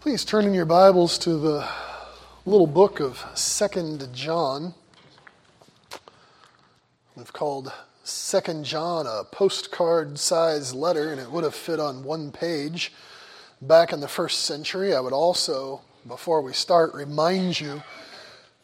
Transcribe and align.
Please 0.00 0.24
turn 0.24 0.46
in 0.46 0.54
your 0.54 0.64
Bibles 0.64 1.18
to 1.18 1.36
the 1.36 1.68
little 2.46 2.66
book 2.66 3.00
of 3.00 3.22
Second 3.34 4.08
John. 4.14 4.72
We've 7.14 7.34
called 7.34 7.70
Second 8.02 8.64
John 8.64 9.06
a 9.06 9.24
postcard 9.24 10.18
sized 10.18 10.74
letter, 10.74 11.12
and 11.12 11.20
it 11.20 11.30
would 11.30 11.44
have 11.44 11.54
fit 11.54 11.78
on 11.78 12.02
one 12.02 12.32
page 12.32 12.94
back 13.60 13.92
in 13.92 14.00
the 14.00 14.08
first 14.08 14.46
century. 14.46 14.94
I 14.94 15.00
would 15.00 15.12
also, 15.12 15.82
before 16.08 16.40
we 16.40 16.54
start, 16.54 16.94
remind 16.94 17.60
you 17.60 17.82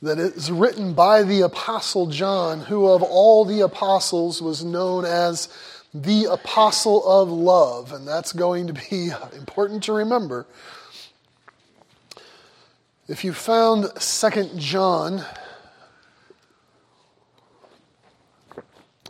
that 0.00 0.18
it 0.18 0.36
is 0.36 0.50
written 0.50 0.94
by 0.94 1.22
the 1.22 1.42
Apostle 1.42 2.06
John, 2.06 2.60
who 2.60 2.88
of 2.88 3.02
all 3.02 3.44
the 3.44 3.60
apostles 3.60 4.40
was 4.40 4.64
known 4.64 5.04
as 5.04 5.50
the 5.92 6.24
Apostle 6.24 7.06
of 7.06 7.28
Love. 7.28 7.92
And 7.92 8.08
that's 8.08 8.32
going 8.32 8.68
to 8.68 8.72
be 8.72 9.10
important 9.36 9.82
to 9.82 9.92
remember 9.92 10.46
if 13.08 13.22
you 13.22 13.32
found 13.32 13.86
Second 14.02 14.58
John, 14.58 15.24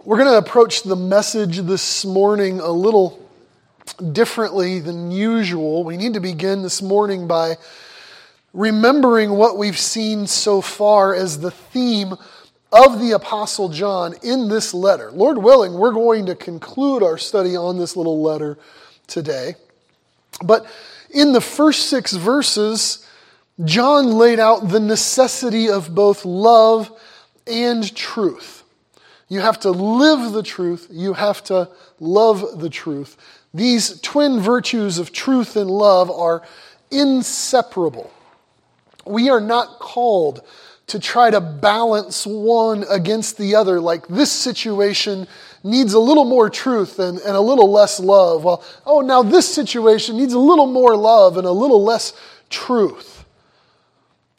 we're 0.05 0.19
going 0.19 0.30
to 0.30 0.36
approach 0.36 0.82
the 0.82 0.96
message 0.96 1.59
this 1.60 2.05
morning 2.05 2.60
a 2.60 2.70
little 2.70 3.27
differently 4.12 4.80
than 4.80 5.10
usual. 5.10 5.82
We 5.82 5.96
need 5.96 6.12
to 6.12 6.20
begin 6.20 6.62
this 6.62 6.82
morning 6.82 7.27
by 7.27 7.56
remembering 8.52 9.30
what 9.30 9.56
we've 9.56 9.78
seen 9.78 10.27
so 10.27 10.60
far 10.60 11.14
as 11.14 11.41
the 11.41 11.50
theme 11.50 12.16
of 12.72 13.00
the 13.00 13.12
Apostle 13.12 13.70
John 13.70 14.14
in 14.22 14.50
this 14.50 14.74
letter. 14.74 15.10
Lord 15.10 15.38
willing, 15.38 15.72
we're 15.72 15.92
going 15.92 16.27
to 16.27 16.34
conclude 16.34 17.02
our 17.02 17.16
study 17.16 17.56
on 17.56 17.78
this 17.78 17.97
little 17.97 18.20
letter 18.20 18.58
today. 19.06 19.55
But 20.44 20.67
in 21.08 21.33
the 21.33 21.41
first 21.41 21.89
six 21.89 22.12
verses, 22.12 23.05
John 23.64 24.12
laid 24.12 24.38
out 24.38 24.68
the 24.68 24.80
necessity 24.80 25.68
of 25.68 25.94
both 25.94 26.24
love 26.24 26.92
and 27.46 27.94
truth. 27.94 28.64
You 29.28 29.40
have 29.40 29.58
to 29.60 29.70
live 29.70 30.32
the 30.32 30.42
truth, 30.42 30.88
you 30.90 31.14
have 31.14 31.42
to 31.44 31.68
love 31.98 32.60
the 32.60 32.70
truth. 32.70 33.16
These 33.54 34.00
twin 34.02 34.40
virtues 34.40 34.98
of 34.98 35.12
truth 35.12 35.56
and 35.56 35.70
love 35.70 36.10
are 36.10 36.42
inseparable. 36.90 38.12
We 39.06 39.30
are 39.30 39.40
not 39.40 39.78
called 39.78 40.42
to 40.88 41.00
try 41.00 41.30
to 41.30 41.40
balance 41.40 42.27
one 42.27 42.84
against 42.88 43.38
the 43.38 43.54
other, 43.56 43.80
like 43.80 44.06
this 44.06 44.30
situation 44.30 45.27
needs 45.64 45.94
a 45.94 45.98
little 45.98 46.24
more 46.24 46.48
truth 46.48 46.98
and, 47.00 47.18
and 47.18 47.36
a 47.36 47.40
little 47.40 47.72
less 47.72 47.98
love. 47.98 48.44
Well, 48.44 48.62
oh, 48.84 49.00
now 49.00 49.22
this 49.22 49.52
situation 49.52 50.16
needs 50.16 50.32
a 50.32 50.38
little 50.38 50.66
more 50.66 50.96
love 50.96 51.36
and 51.36 51.46
a 51.46 51.52
little 51.52 51.82
less 51.82 52.12
truth. 52.50 53.16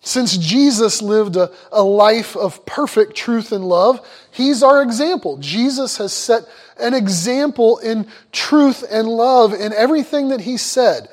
Since 0.08 0.38
Jesus 0.38 1.02
lived 1.02 1.36
a, 1.36 1.52
a 1.70 1.84
life 1.84 2.38
of 2.38 2.66
perfect 2.66 3.14
truth 3.14 3.52
and 3.52 3.66
love, 3.66 4.00
he's 4.32 4.64
our 4.64 4.82
example. 4.82 5.36
Jesus 5.36 5.98
has 5.98 6.14
set 6.14 6.44
an 6.80 6.94
example 6.94 7.80
in 7.80 8.08
truth 8.32 8.86
and 8.90 9.06
love 9.06 9.54
in 9.54 9.74
everything 9.74 10.30
that 10.30 10.40
he 10.40 10.56
said 10.56 11.10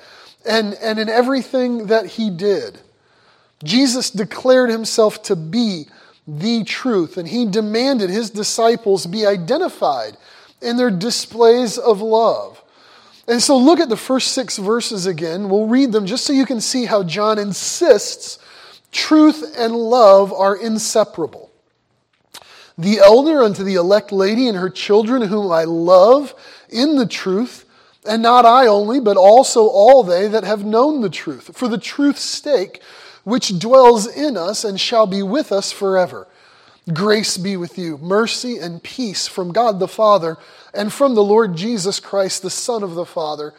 and, 0.48 0.74
and 0.74 1.00
in 1.00 1.08
everything 1.08 1.88
that 1.88 2.06
he 2.06 2.30
did. 2.30 2.78
Jesus 3.64 4.10
declared 4.10 4.70
himself 4.70 5.24
to 5.24 5.34
be 5.34 5.86
the 6.28 6.62
truth, 6.62 7.16
and 7.16 7.26
he 7.26 7.46
demanded 7.46 8.10
his 8.10 8.30
disciples 8.30 9.06
be 9.06 9.26
identified 9.26 10.16
in 10.62 10.76
their 10.76 10.92
displays 10.92 11.78
of 11.78 12.00
love. 12.00 12.62
And 13.26 13.42
so 13.42 13.56
look 13.56 13.80
at 13.80 13.88
the 13.88 13.96
first 13.96 14.28
six 14.28 14.56
verses 14.56 15.06
again. 15.06 15.48
We'll 15.48 15.66
read 15.66 15.90
them 15.90 16.06
just 16.06 16.24
so 16.24 16.32
you 16.32 16.46
can 16.46 16.60
see 16.60 16.84
how 16.84 17.02
John 17.02 17.40
insists 17.40 18.38
Truth 18.94 19.56
and 19.58 19.74
love 19.74 20.32
are 20.32 20.56
inseparable. 20.56 21.50
The 22.78 23.00
elder 23.00 23.42
unto 23.42 23.64
the 23.64 23.74
elect 23.74 24.12
lady 24.12 24.46
and 24.46 24.56
her 24.56 24.70
children, 24.70 25.22
whom 25.22 25.50
I 25.50 25.64
love 25.64 26.32
in 26.68 26.94
the 26.94 27.06
truth, 27.06 27.64
and 28.08 28.22
not 28.22 28.46
I 28.46 28.68
only, 28.68 29.00
but 29.00 29.16
also 29.16 29.66
all 29.66 30.04
they 30.04 30.28
that 30.28 30.44
have 30.44 30.64
known 30.64 31.00
the 31.00 31.10
truth, 31.10 31.56
for 31.56 31.66
the 31.66 31.76
truth's 31.76 32.22
sake, 32.22 32.80
which 33.24 33.58
dwells 33.58 34.06
in 34.06 34.36
us 34.36 34.62
and 34.62 34.80
shall 34.80 35.08
be 35.08 35.24
with 35.24 35.50
us 35.50 35.72
forever. 35.72 36.28
Grace 36.92 37.36
be 37.36 37.56
with 37.56 37.76
you, 37.76 37.98
mercy 37.98 38.58
and 38.58 38.80
peace 38.80 39.26
from 39.26 39.52
God 39.52 39.80
the 39.80 39.88
Father 39.88 40.36
and 40.72 40.92
from 40.92 41.16
the 41.16 41.24
Lord 41.24 41.56
Jesus 41.56 41.98
Christ, 41.98 42.42
the 42.42 42.50
Son 42.50 42.84
of 42.84 42.94
the 42.94 43.06
Father, 43.06 43.54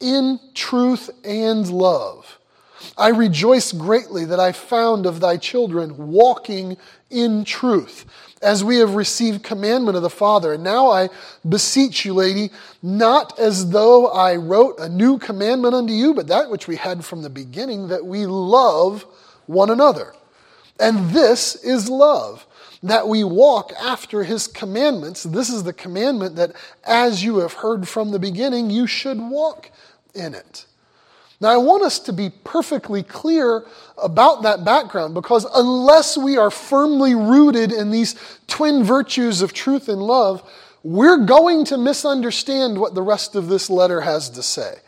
in 0.00 0.40
truth 0.54 1.10
and 1.24 1.68
love 1.68 2.38
I 2.96 3.08
rejoice 3.08 3.72
greatly 3.72 4.24
that 4.26 4.40
I 4.40 4.52
found 4.52 5.06
of 5.06 5.20
thy 5.20 5.36
children 5.36 5.96
walking 5.96 6.76
in 7.10 7.44
truth, 7.44 8.04
as 8.42 8.62
we 8.62 8.76
have 8.76 8.94
received 8.94 9.42
commandment 9.42 9.96
of 9.96 10.02
the 10.02 10.10
Father. 10.10 10.52
And 10.52 10.62
now 10.62 10.90
I 10.90 11.08
beseech 11.48 12.04
you, 12.04 12.14
lady, 12.14 12.50
not 12.82 13.38
as 13.38 13.70
though 13.70 14.08
I 14.08 14.36
wrote 14.36 14.78
a 14.78 14.88
new 14.88 15.18
commandment 15.18 15.74
unto 15.74 15.92
you, 15.92 16.14
but 16.14 16.28
that 16.28 16.50
which 16.50 16.68
we 16.68 16.76
had 16.76 17.04
from 17.04 17.22
the 17.22 17.30
beginning, 17.30 17.88
that 17.88 18.04
we 18.06 18.26
love 18.26 19.04
one 19.46 19.70
another. 19.70 20.14
And 20.78 21.10
this 21.10 21.56
is 21.56 21.88
love, 21.88 22.46
that 22.82 23.08
we 23.08 23.24
walk 23.24 23.72
after 23.72 24.22
his 24.22 24.46
commandments. 24.46 25.24
This 25.24 25.48
is 25.48 25.64
the 25.64 25.72
commandment 25.72 26.36
that, 26.36 26.52
as 26.84 27.24
you 27.24 27.38
have 27.38 27.54
heard 27.54 27.88
from 27.88 28.12
the 28.12 28.20
beginning, 28.20 28.70
you 28.70 28.86
should 28.86 29.18
walk 29.18 29.70
in 30.14 30.34
it. 30.34 30.66
Now, 31.40 31.50
I 31.50 31.56
want 31.56 31.84
us 31.84 32.00
to 32.00 32.12
be 32.12 32.30
perfectly 32.30 33.04
clear 33.04 33.64
about 33.96 34.42
that 34.42 34.64
background 34.64 35.14
because 35.14 35.46
unless 35.54 36.16
we 36.18 36.36
are 36.36 36.50
firmly 36.50 37.14
rooted 37.14 37.70
in 37.70 37.90
these 37.90 38.16
twin 38.48 38.82
virtues 38.82 39.40
of 39.40 39.52
truth 39.52 39.88
and 39.88 40.02
love, 40.02 40.42
we're 40.82 41.24
going 41.24 41.64
to 41.66 41.78
misunderstand 41.78 42.78
what 42.78 42.94
the 42.94 43.02
rest 43.02 43.36
of 43.36 43.48
this 43.48 43.70
letter 43.70 44.00
has 44.00 44.30
to 44.30 44.42
say. 44.42 44.78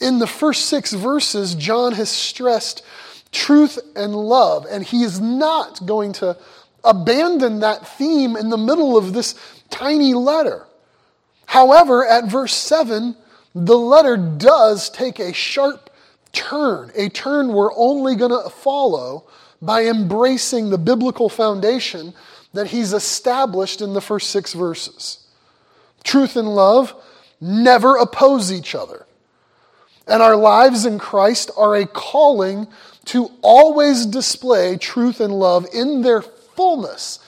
In 0.00 0.18
the 0.18 0.26
first 0.26 0.66
six 0.66 0.94
verses, 0.94 1.54
John 1.54 1.92
has 1.92 2.08
stressed 2.08 2.82
truth 3.30 3.78
and 3.94 4.14
love, 4.14 4.66
and 4.70 4.84
he 4.84 5.02
is 5.02 5.20
not 5.20 5.84
going 5.84 6.12
to 6.14 6.36
abandon 6.84 7.60
that 7.60 7.86
theme 7.86 8.36
in 8.36 8.48
the 8.48 8.56
middle 8.56 8.96
of 8.96 9.12
this 9.12 9.34
tiny 9.70 10.14
letter. 10.14 10.66
However, 11.46 12.06
at 12.06 12.26
verse 12.26 12.54
7, 12.54 13.14
the 13.54 13.76
letter 13.76 14.16
does 14.16 14.90
take 14.90 15.18
a 15.18 15.32
sharp 15.32 15.90
turn, 16.32 16.90
a 16.94 17.08
turn 17.08 17.52
we're 17.52 17.74
only 17.74 18.16
going 18.16 18.30
to 18.30 18.50
follow 18.50 19.28
by 19.60 19.84
embracing 19.84 20.70
the 20.70 20.78
biblical 20.78 21.28
foundation 21.28 22.14
that 22.52 22.68
he's 22.68 22.92
established 22.92 23.80
in 23.80 23.94
the 23.94 24.00
first 24.00 24.30
six 24.30 24.52
verses. 24.52 25.26
Truth 26.04 26.36
and 26.36 26.48
love 26.54 26.94
never 27.40 27.96
oppose 27.96 28.52
each 28.52 28.74
other. 28.74 29.06
And 30.06 30.22
our 30.22 30.36
lives 30.36 30.84
in 30.84 30.98
Christ 30.98 31.50
are 31.56 31.76
a 31.76 31.86
calling 31.86 32.66
to 33.06 33.30
always 33.40 34.06
display 34.06 34.76
truth 34.76 35.20
and 35.20 35.32
love 35.32 35.66
in 35.72 36.02
their 36.02 36.22
fullness. 36.22 37.20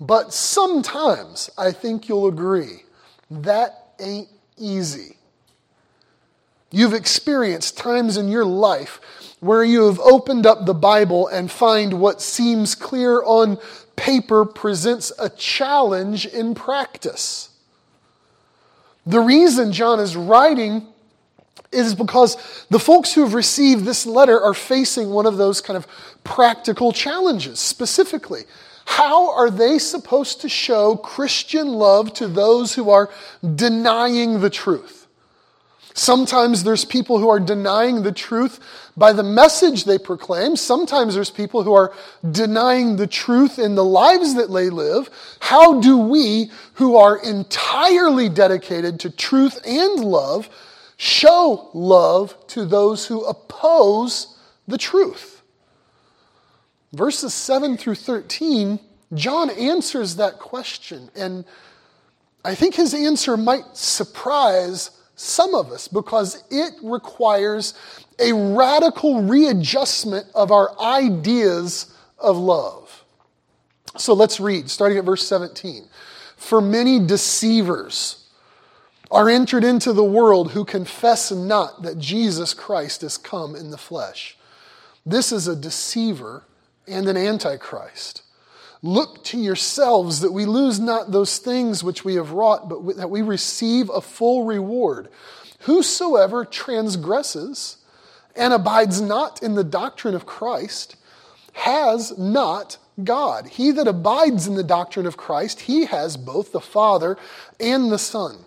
But 0.00 0.32
sometimes, 0.32 1.50
I 1.58 1.72
think 1.72 2.08
you'll 2.08 2.28
agree, 2.28 2.84
that 3.30 3.94
ain't 4.00 4.28
easy. 4.56 5.16
You've 6.70 6.94
experienced 6.94 7.76
times 7.76 8.16
in 8.16 8.28
your 8.28 8.44
life 8.44 9.00
where 9.40 9.64
you 9.64 9.86
have 9.86 9.98
opened 10.00 10.46
up 10.46 10.66
the 10.66 10.74
Bible 10.74 11.26
and 11.26 11.50
find 11.50 11.94
what 11.94 12.20
seems 12.20 12.74
clear 12.74 13.22
on 13.22 13.58
paper 13.96 14.44
presents 14.44 15.12
a 15.18 15.28
challenge 15.30 16.26
in 16.26 16.54
practice. 16.54 17.48
The 19.06 19.20
reason 19.20 19.72
John 19.72 19.98
is 19.98 20.14
writing 20.14 20.86
is 21.72 21.94
because 21.94 22.36
the 22.70 22.78
folks 22.78 23.14
who 23.14 23.22
have 23.22 23.34
received 23.34 23.84
this 23.84 24.06
letter 24.06 24.40
are 24.40 24.54
facing 24.54 25.10
one 25.10 25.26
of 25.26 25.36
those 25.36 25.60
kind 25.60 25.76
of 25.76 25.86
practical 26.24 26.92
challenges. 26.92 27.60
Specifically, 27.60 28.42
how 28.84 29.32
are 29.34 29.50
they 29.50 29.78
supposed 29.78 30.40
to 30.40 30.48
show 30.48 30.96
Christian 30.96 31.68
love 31.68 32.12
to 32.14 32.26
those 32.28 32.74
who 32.74 32.90
are 32.90 33.10
denying 33.54 34.40
the 34.40 34.50
truth? 34.50 34.99
Sometimes 35.94 36.62
there's 36.62 36.84
people 36.84 37.18
who 37.18 37.28
are 37.28 37.40
denying 37.40 38.02
the 38.02 38.12
truth 38.12 38.60
by 38.96 39.12
the 39.12 39.22
message 39.22 39.84
they 39.84 39.98
proclaim. 39.98 40.56
Sometimes 40.56 41.14
there's 41.14 41.30
people 41.30 41.62
who 41.62 41.72
are 41.72 41.92
denying 42.30 42.96
the 42.96 43.06
truth 43.06 43.58
in 43.58 43.74
the 43.74 43.84
lives 43.84 44.34
that 44.34 44.52
they 44.52 44.70
live. 44.70 45.10
How 45.40 45.80
do 45.80 45.96
we, 45.98 46.50
who 46.74 46.96
are 46.96 47.22
entirely 47.22 48.28
dedicated 48.28 49.00
to 49.00 49.10
truth 49.10 49.60
and 49.66 50.04
love, 50.04 50.48
show 50.96 51.70
love 51.74 52.36
to 52.48 52.64
those 52.64 53.06
who 53.06 53.24
oppose 53.24 54.36
the 54.68 54.78
truth? 54.78 55.42
Verses 56.92 57.34
7 57.34 57.76
through 57.76 57.94
13, 57.94 58.80
John 59.14 59.50
answers 59.50 60.16
that 60.16 60.38
question. 60.38 61.10
And 61.16 61.44
I 62.44 62.54
think 62.54 62.74
his 62.74 62.94
answer 62.94 63.36
might 63.36 63.76
surprise 63.76 64.90
some 65.20 65.54
of 65.54 65.70
us, 65.70 65.86
because 65.86 66.42
it 66.50 66.74
requires 66.82 67.74
a 68.18 68.32
radical 68.32 69.22
readjustment 69.22 70.26
of 70.34 70.50
our 70.50 70.78
ideas 70.80 71.94
of 72.18 72.36
love. 72.36 73.04
So 73.96 74.14
let's 74.14 74.40
read, 74.40 74.70
starting 74.70 74.98
at 74.98 75.04
verse 75.04 75.26
17. 75.26 75.84
For 76.36 76.60
many 76.60 77.04
deceivers 77.04 78.24
are 79.10 79.28
entered 79.28 79.64
into 79.64 79.92
the 79.92 80.04
world 80.04 80.52
who 80.52 80.64
confess 80.64 81.30
not 81.30 81.82
that 81.82 81.98
Jesus 81.98 82.54
Christ 82.54 83.02
is 83.02 83.18
come 83.18 83.54
in 83.54 83.70
the 83.70 83.78
flesh. 83.78 84.38
This 85.04 85.32
is 85.32 85.48
a 85.48 85.56
deceiver 85.56 86.44
and 86.86 87.08
an 87.08 87.16
antichrist. 87.16 88.22
Look 88.82 89.22
to 89.24 89.38
yourselves 89.38 90.20
that 90.20 90.32
we 90.32 90.46
lose 90.46 90.80
not 90.80 91.10
those 91.10 91.38
things 91.38 91.84
which 91.84 92.04
we 92.04 92.14
have 92.14 92.32
wrought, 92.32 92.68
but 92.68 92.96
that 92.96 93.10
we 93.10 93.20
receive 93.20 93.90
a 93.90 94.00
full 94.00 94.44
reward. 94.44 95.08
Whosoever 95.60 96.44
transgresses 96.44 97.76
and 98.34 98.52
abides 98.54 99.00
not 99.00 99.42
in 99.42 99.54
the 99.54 99.64
doctrine 99.64 100.14
of 100.14 100.24
Christ 100.24 100.96
has 101.52 102.16
not 102.16 102.78
God. 103.04 103.48
He 103.48 103.70
that 103.72 103.88
abides 103.88 104.46
in 104.46 104.54
the 104.54 104.62
doctrine 104.62 105.06
of 105.06 105.16
Christ, 105.16 105.60
he 105.60 105.84
has 105.86 106.16
both 106.16 106.52
the 106.52 106.60
Father 106.60 107.18
and 107.58 107.90
the 107.90 107.98
Son. 107.98 108.44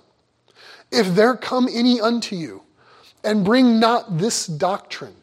If 0.92 1.16
there 1.16 1.36
come 1.36 1.68
any 1.72 2.00
unto 2.00 2.36
you 2.36 2.64
and 3.24 3.46
bring 3.46 3.80
not 3.80 4.18
this 4.18 4.48
doctrine, 4.48 5.16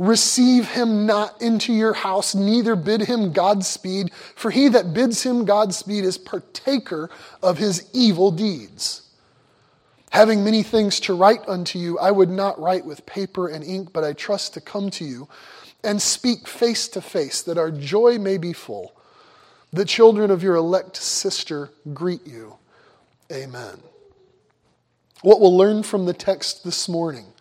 Receive 0.00 0.66
him 0.66 1.04
not 1.04 1.42
into 1.42 1.74
your 1.74 1.92
house, 1.92 2.34
neither 2.34 2.74
bid 2.74 3.02
him 3.02 3.34
Godspeed, 3.34 4.10
for 4.34 4.50
he 4.50 4.68
that 4.68 4.94
bids 4.94 5.24
him 5.24 5.44
Godspeed 5.44 6.04
is 6.04 6.16
partaker 6.16 7.10
of 7.42 7.58
his 7.58 7.86
evil 7.92 8.30
deeds. 8.30 9.02
Having 10.08 10.42
many 10.42 10.62
things 10.62 11.00
to 11.00 11.12
write 11.12 11.46
unto 11.46 11.78
you, 11.78 11.98
I 11.98 12.12
would 12.12 12.30
not 12.30 12.58
write 12.58 12.86
with 12.86 13.04
paper 13.04 13.48
and 13.48 13.62
ink, 13.62 13.92
but 13.92 14.02
I 14.02 14.14
trust 14.14 14.54
to 14.54 14.62
come 14.62 14.88
to 14.92 15.04
you 15.04 15.28
and 15.84 16.00
speak 16.00 16.48
face 16.48 16.88
to 16.88 17.02
face, 17.02 17.42
that 17.42 17.58
our 17.58 17.70
joy 17.70 18.16
may 18.16 18.38
be 18.38 18.54
full. 18.54 18.96
The 19.70 19.84
children 19.84 20.30
of 20.30 20.42
your 20.42 20.54
elect 20.54 20.96
sister 20.96 21.72
greet 21.92 22.26
you. 22.26 22.56
Amen. 23.30 23.82
What 25.20 25.42
we'll 25.42 25.54
learn 25.54 25.82
from 25.82 26.06
the 26.06 26.14
text 26.14 26.64
this 26.64 26.88
morning 26.88 27.34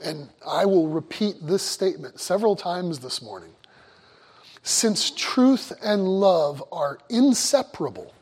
and 0.00 0.28
I 0.46 0.64
will 0.64 0.88
repeat 0.88 1.36
this 1.40 1.62
statement 1.62 2.20
several 2.20 2.56
times 2.56 3.00
this 3.00 3.20
morning. 3.20 3.50
Since 4.62 5.12
truth 5.12 5.72
and 5.82 6.06
love 6.06 6.62
are 6.70 6.98
inseparable, 7.08 8.14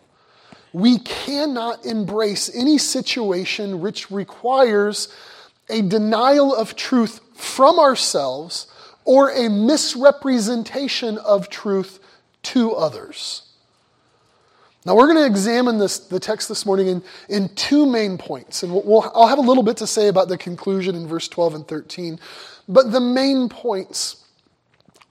we 0.72 0.98
cannot 0.98 1.84
embrace 1.84 2.54
any 2.54 2.78
situation 2.78 3.80
which 3.80 4.10
requires 4.10 5.08
a 5.68 5.82
denial 5.82 6.54
of 6.54 6.76
truth 6.76 7.20
from 7.34 7.78
ourselves 7.78 8.66
or 9.04 9.30
a 9.30 9.48
misrepresentation 9.48 11.18
of 11.18 11.48
truth 11.48 11.98
to 12.42 12.72
others. 12.72 13.45
Now, 14.86 14.94
we're 14.94 15.12
going 15.12 15.18
to 15.18 15.26
examine 15.26 15.78
this, 15.78 15.98
the 15.98 16.20
text 16.20 16.48
this 16.48 16.64
morning 16.64 16.86
in, 16.86 17.02
in 17.28 17.48
two 17.56 17.86
main 17.86 18.16
points. 18.16 18.62
And 18.62 18.72
we'll, 18.72 18.84
we'll, 18.84 19.12
I'll 19.16 19.26
have 19.26 19.38
a 19.38 19.42
little 19.42 19.64
bit 19.64 19.76
to 19.78 19.86
say 19.86 20.06
about 20.06 20.28
the 20.28 20.38
conclusion 20.38 20.94
in 20.94 21.08
verse 21.08 21.26
12 21.26 21.56
and 21.56 21.66
13. 21.66 22.20
But 22.68 22.92
the 22.92 23.00
main 23.00 23.48
points 23.48 24.24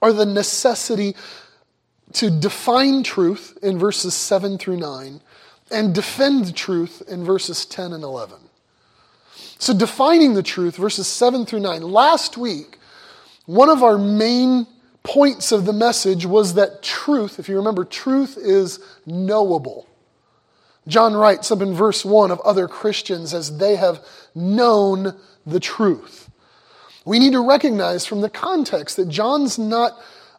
are 0.00 0.14
the 0.14 0.24
necessity 0.24 1.14
to 2.14 2.30
define 2.30 3.02
truth 3.02 3.58
in 3.62 3.78
verses 3.78 4.14
7 4.14 4.56
through 4.56 4.78
9 4.78 5.20
and 5.70 5.94
defend 5.94 6.56
truth 6.56 7.02
in 7.06 7.22
verses 7.22 7.66
10 7.66 7.92
and 7.92 8.02
11. 8.02 8.38
So, 9.58 9.76
defining 9.76 10.32
the 10.32 10.42
truth, 10.42 10.76
verses 10.76 11.06
7 11.06 11.44
through 11.44 11.60
9. 11.60 11.82
Last 11.82 12.38
week, 12.38 12.78
one 13.44 13.68
of 13.68 13.82
our 13.82 13.98
main 13.98 14.66
points 15.06 15.52
of 15.52 15.64
the 15.64 15.72
message 15.72 16.26
was 16.26 16.54
that 16.54 16.82
truth, 16.82 17.38
if 17.38 17.48
you 17.48 17.56
remember, 17.56 17.84
truth 17.84 18.36
is 18.36 18.80
knowable. 19.06 19.86
John 20.88 21.14
writes 21.14 21.52
up 21.52 21.62
in 21.62 21.74
verse 21.74 22.04
1 22.04 22.32
of 22.32 22.40
other 22.40 22.66
Christians 22.66 23.32
as 23.32 23.58
they 23.58 23.76
have 23.76 24.04
known 24.34 25.14
the 25.46 25.60
truth. 25.60 26.28
We 27.04 27.20
need 27.20 27.32
to 27.34 27.46
recognize 27.46 28.04
from 28.04 28.20
the 28.20 28.28
context 28.28 28.96
that 28.96 29.08
John's 29.08 29.60
not 29.60 29.92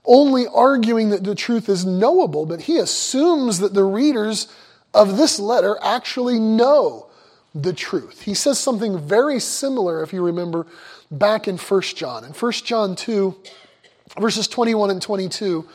only 0.03 0.47
arguing 0.47 1.09
that 1.09 1.23
the 1.23 1.35
truth 1.35 1.69
is 1.69 1.85
knowable, 1.85 2.45
but 2.45 2.61
he 2.61 2.77
assumes 2.77 3.59
that 3.59 3.73
the 3.73 3.85
readers 3.85 4.47
of 4.93 5.15
this 5.15 5.39
letter 5.39 5.77
actually 5.81 6.39
know 6.39 7.07
the 7.55 7.73
truth. 7.73 8.23
He 8.23 8.33
says 8.33 8.59
something 8.59 8.99
very 8.99 9.39
similar, 9.39 10.03
if 10.03 10.11
you 10.11 10.21
remember, 10.21 10.67
back 11.09 11.47
in 11.47 11.57
1 11.57 11.81
John. 11.95 12.25
In 12.25 12.31
1 12.31 12.51
John 12.51 12.97
2, 12.97 13.35
verses 14.19 14.47
21 14.47 14.91
and 14.91 15.01
22, 15.01 15.67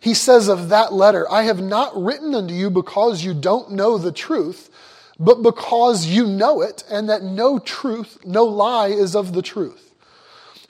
he 0.00 0.14
says 0.14 0.48
of 0.48 0.68
that 0.68 0.92
letter, 0.92 1.30
I 1.30 1.42
have 1.44 1.60
not 1.60 1.96
written 2.00 2.34
unto 2.34 2.54
you 2.54 2.70
because 2.70 3.24
you 3.24 3.34
don't 3.34 3.72
know 3.72 3.98
the 3.98 4.12
truth, 4.12 4.70
but 5.18 5.42
because 5.42 6.06
you 6.06 6.26
know 6.26 6.60
it, 6.60 6.84
and 6.90 7.08
that 7.08 7.22
no 7.22 7.58
truth, 7.58 8.18
no 8.24 8.44
lie 8.44 8.88
is 8.88 9.16
of 9.16 9.32
the 9.32 9.42
truth. 9.42 9.94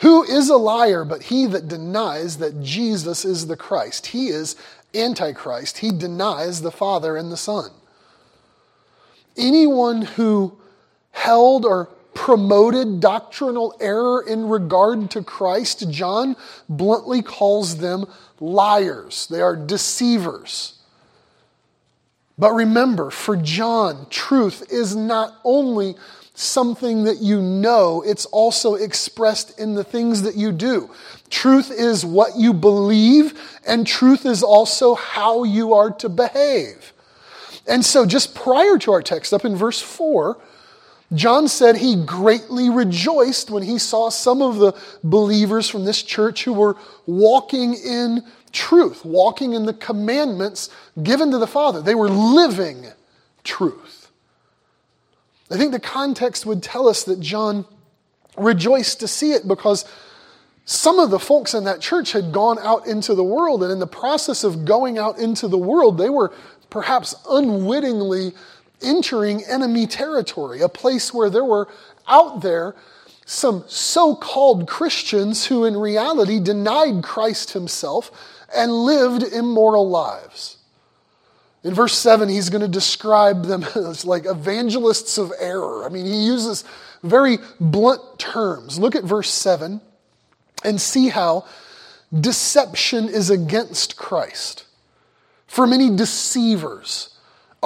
Who 0.00 0.22
is 0.22 0.48
a 0.48 0.56
liar 0.56 1.04
but 1.04 1.24
he 1.24 1.46
that 1.46 1.68
denies 1.68 2.36
that 2.38 2.62
Jesus 2.62 3.24
is 3.24 3.46
the 3.46 3.56
Christ? 3.56 4.08
He 4.08 4.28
is 4.28 4.56
Antichrist. 4.94 5.78
He 5.78 5.90
denies 5.90 6.62
the 6.62 6.70
Father 6.70 7.16
and 7.16 7.32
the 7.32 7.36
Son. 7.36 7.70
Anyone 9.36 10.02
who 10.02 10.56
held 11.10 11.64
or 11.64 11.88
promoted 12.16 12.98
doctrinal 12.98 13.76
error 13.78 14.24
in 14.26 14.48
regard 14.48 15.10
to 15.12 15.22
Christ, 15.22 15.88
John 15.90 16.34
bluntly 16.68 17.22
calls 17.22 17.76
them 17.76 18.06
liars. 18.40 19.26
They 19.28 19.42
are 19.42 19.54
deceivers. 19.54 20.80
But 22.38 22.52
remember, 22.52 23.10
for 23.10 23.36
John, 23.36 24.06
truth 24.10 24.72
is 24.72 24.96
not 24.96 25.38
only 25.44 25.94
something 26.34 27.04
that 27.04 27.18
you 27.18 27.40
know, 27.40 28.02
it's 28.02 28.26
also 28.26 28.74
expressed 28.74 29.58
in 29.58 29.74
the 29.74 29.84
things 29.84 30.22
that 30.22 30.36
you 30.36 30.52
do. 30.52 30.90
Truth 31.30 31.70
is 31.70 32.04
what 32.04 32.36
you 32.36 32.52
believe, 32.52 33.38
and 33.66 33.86
truth 33.86 34.26
is 34.26 34.42
also 34.42 34.94
how 34.94 35.44
you 35.44 35.74
are 35.74 35.90
to 35.92 36.08
behave. 36.08 36.92
And 37.66 37.84
so, 37.84 38.06
just 38.06 38.34
prior 38.34 38.78
to 38.78 38.92
our 38.92 39.02
text, 39.02 39.32
up 39.32 39.44
in 39.44 39.56
verse 39.56 39.80
4, 39.80 40.38
John 41.14 41.46
said 41.46 41.76
he 41.76 42.04
greatly 42.04 42.68
rejoiced 42.68 43.50
when 43.50 43.62
he 43.62 43.78
saw 43.78 44.08
some 44.08 44.42
of 44.42 44.56
the 44.56 44.72
believers 45.04 45.68
from 45.68 45.84
this 45.84 46.02
church 46.02 46.44
who 46.44 46.52
were 46.52 46.76
walking 47.06 47.74
in 47.74 48.24
truth, 48.52 49.04
walking 49.04 49.52
in 49.52 49.66
the 49.66 49.72
commandments 49.72 50.68
given 51.02 51.30
to 51.30 51.38
the 51.38 51.46
Father. 51.46 51.80
They 51.80 51.94
were 51.94 52.08
living 52.08 52.86
truth. 53.44 54.10
I 55.50 55.56
think 55.56 55.70
the 55.72 55.80
context 55.80 56.44
would 56.44 56.62
tell 56.62 56.88
us 56.88 57.04
that 57.04 57.20
John 57.20 57.66
rejoiced 58.36 59.00
to 59.00 59.08
see 59.08 59.32
it 59.32 59.46
because 59.46 59.84
some 60.64 60.98
of 60.98 61.10
the 61.10 61.20
folks 61.20 61.54
in 61.54 61.62
that 61.64 61.80
church 61.80 62.10
had 62.10 62.32
gone 62.32 62.58
out 62.60 62.88
into 62.88 63.14
the 63.14 63.22
world, 63.22 63.62
and 63.62 63.70
in 63.70 63.78
the 63.78 63.86
process 63.86 64.42
of 64.42 64.64
going 64.64 64.98
out 64.98 65.18
into 65.18 65.46
the 65.46 65.58
world, 65.58 65.96
they 65.96 66.10
were 66.10 66.32
perhaps 66.70 67.14
unwittingly 67.28 68.32
entering 68.82 69.42
enemy 69.44 69.86
territory, 69.86 70.60
a 70.60 70.68
place 70.68 71.12
where 71.12 71.30
there 71.30 71.44
were 71.44 71.68
out 72.06 72.42
there 72.42 72.74
some 73.24 73.64
so 73.66 74.14
called 74.14 74.68
Christians 74.68 75.46
who 75.46 75.64
in 75.64 75.76
reality 75.76 76.38
denied 76.38 77.02
Christ 77.02 77.52
himself 77.52 78.10
and 78.54 78.72
lived 78.72 79.24
immoral 79.24 79.88
lives. 79.88 80.58
In 81.64 81.74
verse 81.74 81.98
7, 81.98 82.28
he's 82.28 82.48
going 82.48 82.62
to 82.62 82.68
describe 82.68 83.46
them 83.46 83.64
as 83.74 84.04
like 84.04 84.24
evangelists 84.26 85.18
of 85.18 85.32
error. 85.40 85.84
I 85.84 85.88
mean, 85.88 86.06
he 86.06 86.24
uses 86.24 86.62
very 87.02 87.38
blunt 87.58 88.18
terms. 88.18 88.78
Look 88.78 88.94
at 88.94 89.02
verse 89.02 89.30
7 89.30 89.80
and 90.64 90.80
see 90.80 91.08
how 91.08 91.44
deception 92.18 93.08
is 93.08 93.30
against 93.30 93.96
Christ. 93.96 94.64
For 95.48 95.66
many 95.66 95.94
deceivers, 95.94 97.15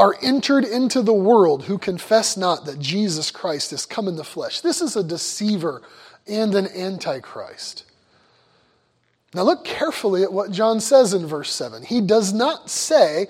are 0.01 0.17
entered 0.23 0.65
into 0.65 1.03
the 1.03 1.13
world 1.13 1.65
who 1.65 1.77
confess 1.77 2.35
not 2.35 2.65
that 2.65 2.79
Jesus 2.79 3.31
Christ 3.31 3.71
is 3.71 3.85
come 3.85 4.09
in 4.09 4.17
the 4.17 4.25
flesh. 4.25 4.63
This 4.63 4.81
is 4.81 4.97
a 4.97 5.05
deceiver 5.05 5.83
and 6.27 6.55
an 6.55 6.69
antichrist. 6.69 7.85
Now, 9.35 9.43
look 9.43 9.63
carefully 9.63 10.23
at 10.23 10.33
what 10.33 10.53
John 10.53 10.81
says 10.81 11.13
in 11.13 11.27
verse 11.27 11.53
7. 11.53 11.83
He 11.83 12.01
does 12.01 12.33
not 12.33 12.71
say 12.71 13.27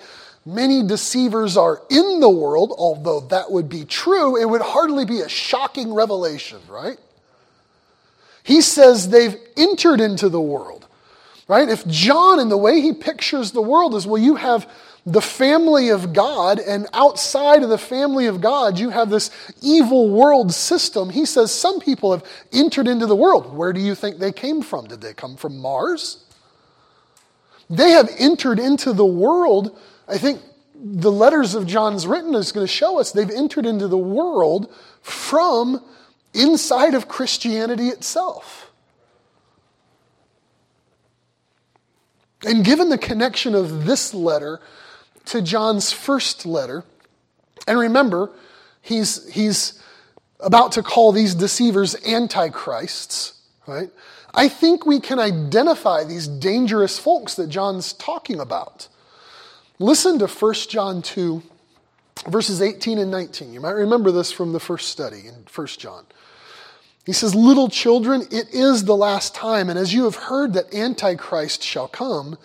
many 0.47 0.87
deceivers 0.87 1.57
are 1.57 1.83
in 1.91 2.21
the 2.21 2.31
world, 2.31 2.73
although 2.79 3.19
that 3.19 3.51
would 3.51 3.69
be 3.69 3.85
true. 3.85 4.41
It 4.41 4.49
would 4.49 4.63
hardly 4.63 5.05
be 5.05 5.23
a 5.23 5.29
shocking 5.29 5.93
revelation, 5.93 6.61
right? 6.69 6.99
He 8.45 8.61
says 8.61 9.09
they've 9.09 9.37
entered 9.57 10.01
into 10.01 10.29
the 10.29 10.41
world, 10.41 10.87
right? 11.49 11.69
If 11.69 11.85
John, 11.89 12.39
in 12.39 12.49
the 12.49 12.57
way 12.57 12.81
he 12.81 12.93
pictures 12.93 13.51
the 13.51 13.61
world, 13.61 13.97
is 13.97 14.07
well, 14.07 14.23
you 14.23 14.37
have 14.37 14.71
the 15.07 15.21
family 15.21 15.89
of 15.89 16.13
God, 16.13 16.59
and 16.59 16.87
outside 16.93 17.63
of 17.63 17.71
the 17.71 17.79
family 17.79 18.27
of 18.27 18.41
God, 18.41 18.79
you 18.79 18.91
have 18.91 19.11
this 19.11 19.31
evil 19.63 20.11
world 20.11 20.53
system. 20.53 21.11
He 21.11 21.25
says 21.25 21.53
some 21.53 21.81
people 21.81 22.13
have 22.13 22.25
entered 22.53 22.87
into 22.87 23.07
the 23.07 23.17
world. 23.17 23.55
Where 23.55 23.73
do 23.73 23.81
you 23.81 23.95
think 23.95 24.19
they 24.19 24.33
came 24.33 24.63
from? 24.63 24.87
Did 24.87 25.01
they 25.01 25.15
come 25.15 25.37
from 25.37 25.59
Mars? 25.59 26.25
They 27.71 27.91
have 27.91 28.11
entered 28.19 28.59
into 28.59 28.93
the 28.93 29.07
world. 29.07 29.79
I 30.09 30.19
think 30.19 30.43
the 30.75 31.13
letters 31.13 31.55
of 31.55 31.67
John's 31.67 32.07
written 32.07 32.35
is 32.35 32.53
going 32.53 32.67
to 32.67 32.73
show 32.73 32.99
us 32.99 33.13
they've 33.13 33.31
entered 33.31 33.67
into 33.67 33.89
the 33.89 33.99
world 33.99 34.73
from 35.03 35.83
inside 36.35 36.95
of 36.95 37.09
Christianity 37.09 37.89
itself. 37.89 38.71
And 42.45 42.65
given 42.65 42.89
the 42.89 42.99
connection 42.99 43.55
of 43.55 43.85
this 43.85 44.15
letter 44.15 44.61
to 45.27 45.43
John's 45.43 45.93
first 45.93 46.47
letter, 46.47 46.85
and 47.67 47.79
remember, 47.79 48.31
he's, 48.81 49.29
he's 49.33 49.81
about 50.41 50.73
to 50.73 50.83
call 50.83 51.13
these 51.13 51.35
deceivers 51.35 51.95
antichrists, 52.07 53.35
right? 53.67 53.91
I 54.33 54.49
think 54.49 54.87
we 54.87 55.01
can 55.01 55.19
identify 55.19 56.05
these 56.05 56.29
dangerous 56.29 56.99
folks 56.99 57.35
that 57.35 57.49
John's 57.49 57.93
talking 57.93 58.41
about. 58.41 58.89
Listen 59.79 60.19
to 60.19 60.27
1 60.27 60.55
John 60.69 61.03
2, 61.03 61.43
verses 62.29 62.63
18 62.63 62.99
and 62.99 63.11
19. 63.11 63.53
You 63.53 63.61
might 63.61 63.71
remember 63.71 64.11
this 64.11 64.31
from 64.31 64.53
the 64.53 64.61
first 64.61 64.89
study 64.89 65.27
in 65.27 65.47
1 65.53 65.67
John. 65.79 66.05
He 67.07 67.13
says, 67.13 67.35
Little 67.35 67.69
children, 67.69 68.23
it 68.31 68.53
is 68.53 68.85
the 68.85 68.97
last 68.97 69.35
time, 69.35 69.69
and 69.69 69.79
as 69.79 69.93
you 69.93 70.05
have 70.05 70.17
heard 70.17 70.53
that 70.53 70.75
Antichrist 70.75 71.63
shall 71.63 71.89
come, 71.89 72.39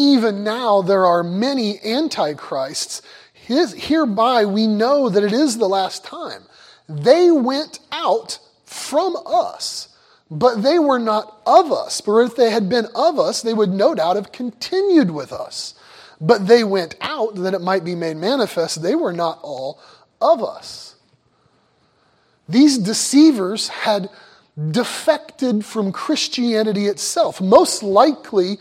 even 0.00 0.42
now 0.42 0.80
there 0.80 1.04
are 1.04 1.22
many 1.22 1.78
Antichrists. 1.84 3.02
His, 3.34 3.74
hereby 3.74 4.46
we 4.46 4.66
know 4.66 5.10
that 5.10 5.22
it 5.22 5.32
is 5.32 5.58
the 5.58 5.68
last 5.68 6.04
time. 6.04 6.42
They 6.88 7.30
went 7.30 7.80
out 7.92 8.38
from 8.64 9.16
us, 9.26 9.94
but 10.30 10.62
they 10.62 10.78
were 10.78 10.98
not 10.98 11.40
of 11.46 11.70
us. 11.70 12.00
For 12.00 12.22
if 12.22 12.34
they 12.34 12.50
had 12.50 12.68
been 12.68 12.86
of 12.94 13.18
us, 13.18 13.42
they 13.42 13.52
would 13.52 13.70
no 13.70 13.94
doubt 13.94 14.16
have 14.16 14.32
continued 14.32 15.10
with 15.10 15.32
us. 15.32 15.74
But 16.20 16.46
they 16.46 16.64
went 16.64 16.96
out 17.00 17.34
that 17.36 17.54
it 17.54 17.60
might 17.60 17.84
be 17.84 17.94
made 17.94 18.16
manifest 18.16 18.82
they 18.82 18.94
were 18.94 19.12
not 19.12 19.38
all 19.42 19.80
of 20.20 20.42
us. 20.42 20.94
These 22.48 22.78
deceivers 22.78 23.68
had 23.68 24.10
defected 24.70 25.64
from 25.64 25.92
Christianity 25.92 26.86
itself, 26.86 27.40
most 27.40 27.82
likely 27.82 28.58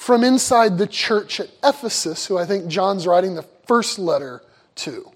from 0.00 0.24
inside 0.24 0.78
the 0.78 0.86
church 0.86 1.40
at 1.40 1.50
Ephesus, 1.62 2.24
who 2.24 2.38
I 2.38 2.46
think 2.46 2.68
John's 2.68 3.06
writing 3.06 3.34
the 3.34 3.44
first 3.66 3.98
letter 3.98 4.40
to. 4.76 5.12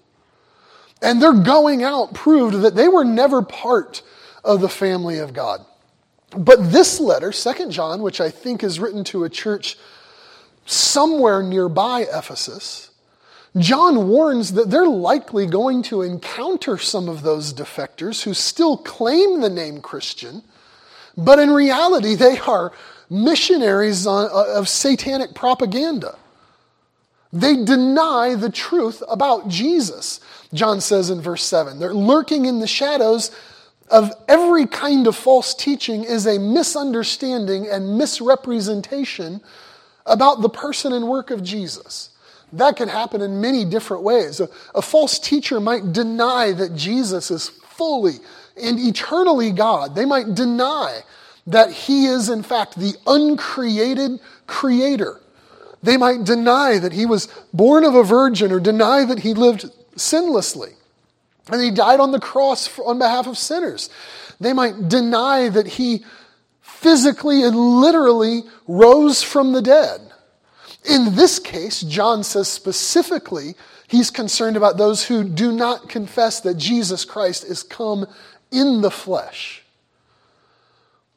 And 1.01 1.19
their 1.19 1.33
going 1.33 1.81
out 1.81 2.13
proved 2.13 2.61
that 2.61 2.75
they 2.75 2.87
were 2.87 3.03
never 3.03 3.41
part 3.41 4.03
of 4.43 4.61
the 4.61 4.69
family 4.69 5.17
of 5.17 5.33
God. 5.33 5.65
But 6.37 6.71
this 6.71 6.99
letter, 6.99 7.31
2 7.31 7.69
John, 7.69 8.03
which 8.03 8.21
I 8.21 8.29
think 8.29 8.63
is 8.63 8.79
written 8.79 9.03
to 9.05 9.23
a 9.23 9.29
church 9.29 9.75
somewhere 10.67 11.41
nearby 11.41 12.01
Ephesus, 12.01 12.91
John 13.57 14.07
warns 14.07 14.53
that 14.53 14.69
they're 14.69 14.85
likely 14.85 15.47
going 15.47 15.81
to 15.83 16.03
encounter 16.03 16.77
some 16.77 17.09
of 17.09 17.23
those 17.23 17.55
defectors 17.55 18.21
who 18.21 18.35
still 18.35 18.77
claim 18.77 19.41
the 19.41 19.49
name 19.49 19.81
Christian, 19.81 20.43
but 21.17 21.39
in 21.39 21.49
reality, 21.49 22.13
they 22.13 22.37
are 22.37 22.71
missionaries 23.09 24.07
uh, 24.07 24.27
of 24.27 24.67
satanic 24.67 25.33
propaganda. 25.33 26.17
They 27.31 27.63
deny 27.63 28.35
the 28.35 28.49
truth 28.49 29.03
about 29.09 29.49
Jesus, 29.49 30.21
John 30.53 30.79
says 30.79 31.09
in 31.09 31.21
verse 31.21 31.43
7. 31.43 31.79
They're 31.79 31.93
lurking 31.93 32.45
in 32.45 32.59
the 32.59 32.67
shadows 32.67 33.31
of 33.89 34.11
every 34.27 34.65
kind 34.65 35.05
of 35.05 35.15
false 35.15 35.53
teaching 35.53 36.03
is 36.03 36.25
a 36.25 36.39
misunderstanding 36.39 37.67
and 37.67 37.97
misrepresentation 37.97 39.41
about 40.05 40.41
the 40.41 40.49
person 40.49 40.93
and 40.93 41.07
work 41.07 41.29
of 41.29 41.43
Jesus. 41.43 42.09
That 42.53 42.77
can 42.77 42.87
happen 42.87 43.21
in 43.21 43.41
many 43.41 43.65
different 43.65 44.03
ways. 44.03 44.39
A, 44.39 44.49
a 44.73 44.81
false 44.81 45.19
teacher 45.19 45.59
might 45.59 45.93
deny 45.93 46.51
that 46.53 46.75
Jesus 46.75 47.29
is 47.29 47.49
fully 47.49 48.15
and 48.61 48.79
eternally 48.79 49.51
God. 49.51 49.95
They 49.95 50.05
might 50.05 50.33
deny 50.33 51.01
that 51.47 51.71
he 51.71 52.05
is, 52.05 52.29
in 52.29 52.43
fact, 52.43 52.77
the 52.77 52.95
uncreated 53.05 54.19
creator. 54.47 55.21
They 55.83 55.97
might 55.97 56.23
deny 56.23 56.79
that 56.79 56.93
he 56.93 57.05
was 57.05 57.27
born 57.53 57.83
of 57.83 57.93
a 57.93 58.03
virgin 58.03 58.51
or 58.51 58.59
deny 58.59 59.05
that 59.05 59.19
he 59.19 59.33
lived 59.33 59.65
sinlessly 59.95 60.73
and 61.51 61.61
he 61.61 61.71
died 61.71 61.99
on 61.99 62.11
the 62.11 62.19
cross 62.19 62.77
on 62.79 62.97
behalf 62.97 63.27
of 63.27 63.37
sinners. 63.37 63.89
They 64.39 64.53
might 64.53 64.89
deny 64.89 65.49
that 65.49 65.67
he 65.67 66.03
physically 66.61 67.43
and 67.43 67.55
literally 67.55 68.43
rose 68.67 69.21
from 69.21 69.53
the 69.53 69.61
dead. 69.61 70.01
In 70.89 71.15
this 71.15 71.39
case, 71.39 71.81
John 71.81 72.23
says 72.23 72.47
specifically 72.47 73.55
he's 73.87 74.11
concerned 74.11 74.57
about 74.57 74.77
those 74.77 75.05
who 75.05 75.23
do 75.23 75.51
not 75.51 75.89
confess 75.89 76.41
that 76.41 76.57
Jesus 76.57 77.05
Christ 77.05 77.43
is 77.43 77.63
come 77.63 78.07
in 78.51 78.81
the 78.81 78.91
flesh. 78.91 79.64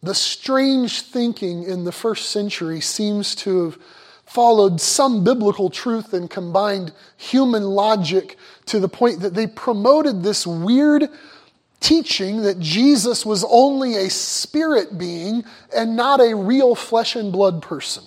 The 0.02 0.14
strange 0.14 1.02
thinking 1.02 1.64
in 1.64 1.84
the 1.84 1.92
first 1.92 2.30
century 2.30 2.80
seems 2.80 3.34
to 3.36 3.64
have 3.64 3.78
followed 4.24 4.80
some 4.80 5.24
biblical 5.24 5.70
truth 5.70 6.12
and 6.12 6.28
combined 6.28 6.92
human 7.16 7.64
logic 7.64 8.36
to 8.66 8.78
the 8.78 8.88
point 8.88 9.20
that 9.20 9.34
they 9.34 9.46
promoted 9.46 10.22
this 10.22 10.46
weird 10.46 11.08
teaching 11.80 12.42
that 12.42 12.60
Jesus 12.60 13.24
was 13.24 13.44
only 13.48 13.96
a 13.96 14.10
spirit 14.10 14.98
being 14.98 15.44
and 15.74 15.96
not 15.96 16.20
a 16.20 16.34
real 16.34 16.74
flesh 16.74 17.16
and 17.16 17.32
blood 17.32 17.62
person. 17.62 18.04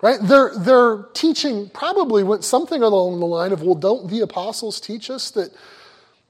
Right? 0.00 0.18
Their, 0.22 0.56
their 0.56 1.02
teaching 1.12 1.68
probably 1.68 2.22
went 2.22 2.42
something 2.42 2.82
along 2.82 3.20
the 3.20 3.26
line 3.26 3.52
of, 3.52 3.62
well, 3.62 3.74
don't 3.74 4.08
the 4.08 4.20
apostles 4.20 4.80
teach 4.80 5.10
us 5.10 5.30
that, 5.32 5.52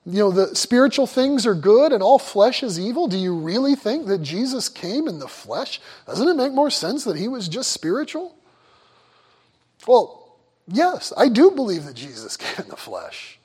you 0.07 0.19
know, 0.19 0.31
the 0.31 0.57
spiritual 0.57 1.07
things 1.07 1.47
are 1.47 1.55
good 1.55 1.93
and 1.93 2.03
all 2.03 2.19
flesh 2.19 2.63
is 2.63 2.81
evil? 2.81 3.07
Do 3.07 3.19
you 3.19 3.35
really 3.35 3.75
think 3.75 4.07
that 4.07 4.23
Jesus 4.23 4.69
came 4.69 5.07
in 5.07 5.19
the 5.19 5.29
flesh? 5.29 5.81
Doesn't 6.07 6.27
it 6.27 6.37
make 6.37 6.53
more 6.53 6.71
sense 6.71 7.05
that 7.05 7.17
he 7.17 7.29
was 7.29 7.49
just 7.49 7.71
spiritual? 7.73 8.35
Well, 9.87 10.37
yes, 10.67 11.13
I 11.17 11.29
do 11.29 11.51
believe 11.51 11.85
that 11.85 11.95
Jesus 11.95 12.37
came 12.39 12.65
in 12.65 12.71
the 12.71 12.77
flesh. 12.77 13.39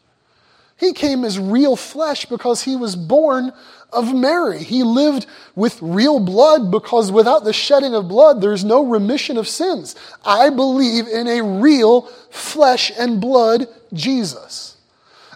He 0.77 0.93
came 0.93 1.23
as 1.23 1.39
real 1.39 1.75
flesh 1.75 2.25
because 2.25 2.63
he 2.63 2.75
was 2.75 2.95
born 2.95 3.53
of 3.93 4.13
Mary. 4.13 4.61
He 4.61 4.83
lived 4.83 5.25
with 5.55 5.81
real 5.81 6.19
blood 6.19 6.69
because 6.69 7.11
without 7.11 7.45
the 7.45 7.53
shedding 7.53 7.95
of 7.95 8.09
blood, 8.09 8.41
there's 8.41 8.65
no 8.65 8.85
remission 8.85 9.37
of 9.37 9.47
sins. 9.47 9.95
I 10.25 10.49
believe 10.49 11.07
in 11.07 11.27
a 11.27 11.41
real 11.41 12.01
flesh 12.29 12.91
and 12.97 13.21
blood 13.21 13.67
Jesus. 13.93 14.74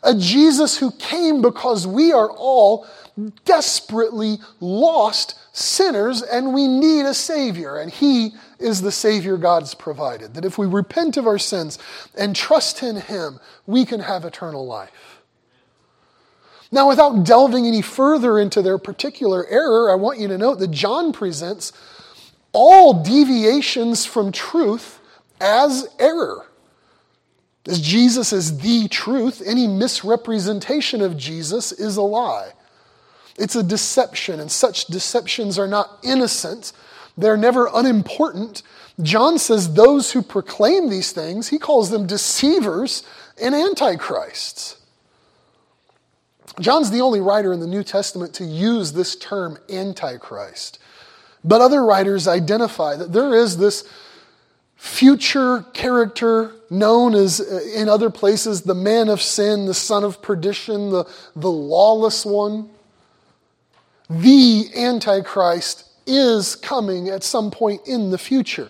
A 0.04 0.16
Jesus 0.16 0.78
who 0.78 0.92
came 0.92 1.42
because 1.42 1.86
we 1.86 2.12
are 2.12 2.30
all 2.30 2.88
desperately 3.46 4.38
lost 4.60 5.36
sinners 5.52 6.22
and 6.22 6.54
we 6.54 6.68
need 6.68 7.06
a 7.06 7.14
Savior. 7.14 7.78
And 7.78 7.92
He 7.92 8.32
is 8.60 8.82
the 8.82 8.92
Savior 8.92 9.38
God's 9.38 9.74
provided. 9.74 10.34
That 10.34 10.46
if 10.46 10.58
we 10.58 10.68
repent 10.68 11.18
of 11.18 11.28
our 11.28 11.40
sins 11.40 11.78
and 12.16 12.36
trust 12.36 12.84
in 12.84 12.98
Him, 12.98 13.40
we 13.66 13.86
can 13.86 14.00
have 14.02 14.26
eternal 14.26 14.66
life. 14.66 15.20
Now, 16.72 16.88
without 16.88 17.24
delving 17.24 17.66
any 17.66 17.82
further 17.82 18.38
into 18.38 18.62
their 18.62 18.78
particular 18.78 19.46
error, 19.48 19.92
I 19.92 19.96
want 19.96 20.20
you 20.20 20.28
to 20.28 20.38
note 20.38 20.60
that 20.60 20.72
John 20.72 21.12
presents 21.12 21.74
all 22.52 23.04
deviations 23.04 24.06
from 24.06 24.32
truth 24.32 25.00
as 25.42 25.88
error. 25.98 26.46
As 27.68 27.82
Jesus 27.82 28.32
is 28.34 28.60
the 28.60 28.88
truth, 28.88 29.42
any 29.46 29.68
misrepresentation 29.68 31.02
of 31.02 31.18
Jesus 31.18 31.72
is 31.72 31.98
a 31.98 32.02
lie. 32.02 32.52
It's 33.38 33.56
a 33.56 33.64
deception, 33.64 34.40
and 34.40 34.52
such 34.52 34.88
deceptions 34.88 35.60
are 35.60 35.68
not 35.68 36.00
innocent. 36.04 36.74
They're 37.18 37.38
never 37.38 37.70
unimportant. 37.74 38.64
John 39.02 39.38
says 39.38 39.74
those 39.74 40.12
who 40.12 40.22
proclaim 40.22 40.90
these 40.90 41.12
things, 41.12 41.50
he 41.50 41.58
calls 41.58 41.90
them 41.90 42.08
deceivers 42.08 43.04
and 43.42 43.56
antichrists. 43.56 44.78
John's 46.60 46.92
the 46.92 47.02
only 47.02 47.22
writer 47.22 47.54
in 47.54 47.62
the 47.62 47.68
New 47.68 47.84
Testament 47.84 48.34
to 48.36 48.44
use 48.44 48.92
this 48.92 49.16
term 49.16 49.58
antichrist. 49.70 50.80
But 51.44 51.62
other 51.62 51.86
writers 51.86 52.28
identify 52.28 52.98
that 52.98 53.14
there 53.14 53.34
is 53.34 53.58
this 53.58 53.88
future 54.80 55.66
character 55.74 56.54
known 56.70 57.14
as, 57.14 57.42
uh, 57.42 57.60
in 57.76 57.90
other 57.90 58.10
places, 58.10 58.62
the 58.62 58.74
man 58.74 59.10
of 59.10 59.22
sin, 59.22 59.66
the 59.66 59.74
son 59.74 60.06
of 60.06 60.22
perdition, 60.22 60.90
the, 60.90 61.06
the 61.36 61.52
lawless 61.52 62.26
one. 62.26 62.70
The 64.10 64.70
Antichrist 64.76 65.86
is 66.08 66.56
coming 66.56 67.10
at 67.10 67.24
some 67.24 67.52
point 67.52 67.88
in 67.88 68.10
the 68.10 68.18
future. 68.18 68.70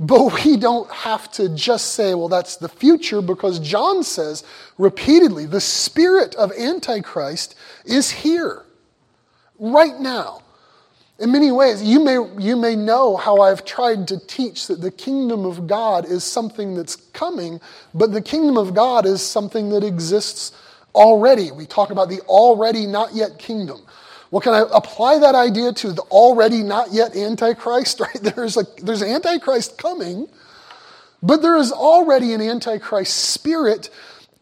But 0.00 0.44
we 0.44 0.56
don't 0.56 0.90
have 0.90 1.30
to 1.32 1.48
just 1.50 1.92
say, 1.92 2.14
well, 2.14 2.28
that's 2.28 2.56
the 2.56 2.68
future, 2.68 3.22
because 3.22 3.60
John 3.60 4.02
says 4.02 4.42
repeatedly 4.76 5.46
the 5.46 5.60
spirit 5.60 6.34
of 6.34 6.50
Antichrist 6.52 7.54
is 7.84 8.10
here, 8.10 8.64
right 9.60 10.00
now. 10.00 10.42
In 11.20 11.30
many 11.30 11.52
ways, 11.52 11.80
you 11.80 12.00
may, 12.00 12.18
you 12.38 12.56
may 12.56 12.74
know 12.74 13.16
how 13.16 13.40
I've 13.40 13.64
tried 13.64 14.08
to 14.08 14.18
teach 14.26 14.66
that 14.66 14.80
the 14.80 14.90
kingdom 14.90 15.46
of 15.46 15.68
God 15.68 16.06
is 16.06 16.24
something 16.24 16.74
that's 16.74 16.96
coming, 16.96 17.60
but 17.94 18.12
the 18.12 18.20
kingdom 18.20 18.58
of 18.58 18.74
God 18.74 19.06
is 19.06 19.22
something 19.22 19.70
that 19.70 19.84
exists 19.84 20.52
already. 20.92 21.52
We 21.52 21.66
talk 21.66 21.90
about 21.90 22.08
the 22.08 22.20
already 22.22 22.86
not 22.86 23.14
yet 23.14 23.38
kingdom. 23.38 23.82
Well, 24.32 24.40
can 24.40 24.54
I 24.54 24.64
apply 24.72 25.18
that 25.20 25.36
idea 25.36 25.72
to 25.72 25.92
the 25.92 26.02
already 26.02 26.64
not 26.64 26.92
yet 26.92 27.14
Antichrist? 27.14 28.00
Right? 28.04 28.20
There's, 28.20 28.56
a, 28.56 28.66
there's 28.82 29.02
Antichrist 29.02 29.78
coming, 29.78 30.28
but 31.22 31.42
there 31.42 31.56
is 31.56 31.70
already 31.70 32.32
an 32.32 32.40
Antichrist 32.40 33.14
spirit 33.14 33.88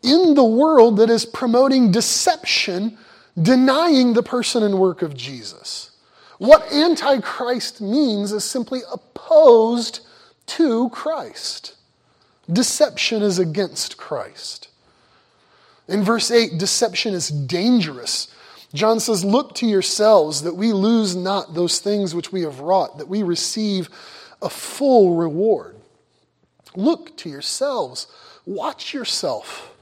in 0.03 0.33
the 0.35 0.45
world 0.45 0.97
that 0.97 1.11
is 1.11 1.27
promoting 1.27 1.93
deception, 1.93 2.97
denying 3.41 4.15
the 4.15 4.23
person 4.23 4.63
and 4.63 4.79
work 4.79 5.03
of 5.03 5.15
Jesus. 5.15 5.92
What 6.43 6.73
Antichrist 6.73 7.81
means 7.81 8.33
is 8.33 8.45
simply 8.45 8.81
opposed 8.93 10.01
to 10.47 10.89
Christ. 10.91 11.77
Deception 12.53 13.23
is 13.23 13.39
against 13.39 13.97
Christ. 13.97 14.69
In 15.87 16.03
verse 16.03 16.31
8, 16.31 16.59
deception 16.59 17.15
is 17.15 17.29
dangerous 17.29 18.29
John 18.75 19.01
says, 19.01 19.25
Look 19.25 19.55
to 19.57 19.67
yourselves 19.67 20.43
that 20.43 20.57
we 20.57 20.73
lose 20.73 21.15
not 21.15 21.55
those 21.55 21.79
things 21.79 22.15
which 22.15 22.33
we 22.33 22.43
have 22.43 22.61
wrought, 22.61 22.99
that 22.99 23.09
we 23.09 23.23
receive 23.23 23.91
a 24.41 24.49
full 24.49 25.15
reward. 25.15 25.77
Look 26.75 27.17
to 27.19 27.29
yourselves. 27.29 28.07
Watch 28.47 28.95
yourself. 28.95 29.75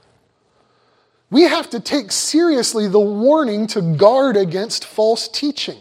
We 1.29 1.43
have 1.43 1.69
to 1.69 1.79
take 1.79 2.11
seriously 2.11 2.89
the 2.89 2.99
warning 2.99 3.65
to 3.67 3.81
guard 3.81 4.35
against 4.35 4.83
false 4.83 5.29
teaching. 5.29 5.77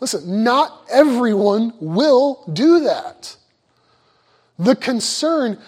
Listen, 0.00 0.44
not 0.44 0.82
everyone 0.90 1.72
will 1.80 2.44
do 2.52 2.80
that. 2.80 3.36
The 4.58 4.76
concern 4.76 5.58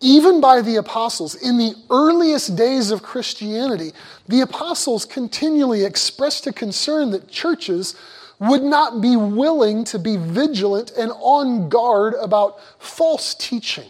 even 0.00 0.40
by 0.40 0.60
the 0.60 0.76
apostles, 0.76 1.34
in 1.34 1.56
the 1.56 1.74
earliest 1.88 2.54
days 2.54 2.90
of 2.90 3.02
Christianity, 3.02 3.92
the 4.28 4.42
apostles 4.42 5.06
continually 5.06 5.84
expressed 5.84 6.46
a 6.46 6.52
concern 6.52 7.10
that 7.10 7.28
churches 7.28 7.96
would 8.38 8.62
not 8.62 9.00
be 9.00 9.16
willing 9.16 9.84
to 9.84 9.98
be 9.98 10.16
vigilant 10.18 10.92
and 10.98 11.10
on 11.16 11.70
guard 11.70 12.14
about 12.20 12.60
false 12.78 13.34
teaching. 13.34 13.88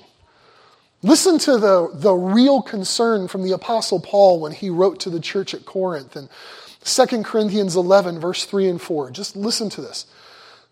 Listen 1.03 1.38
to 1.41 1.59
the, 1.59 1.91
the 1.95 2.15
real 2.15 2.62
concern 2.62 3.26
from 3.26 3.43
the 3.43 3.53
Apostle 3.53 3.99
Paul 3.99 4.41
when 4.41 4.53
he 4.53 4.71
wrote 4.71 5.00
to 5.00 5.11
the 5.11 5.21
church 5.21 5.55
at 5.55 5.67
Corinth 5.67 6.17
in 6.17 6.29
2 6.87 7.25
Corinthians 7.25 7.75
11, 7.75 8.21
verse 8.21 8.45
3 8.45 8.69
and 8.69 8.81
4. 8.81 9.11
Just 9.11 9.35
listen 9.35 9.69
to 9.71 9.81
this. 9.81 10.07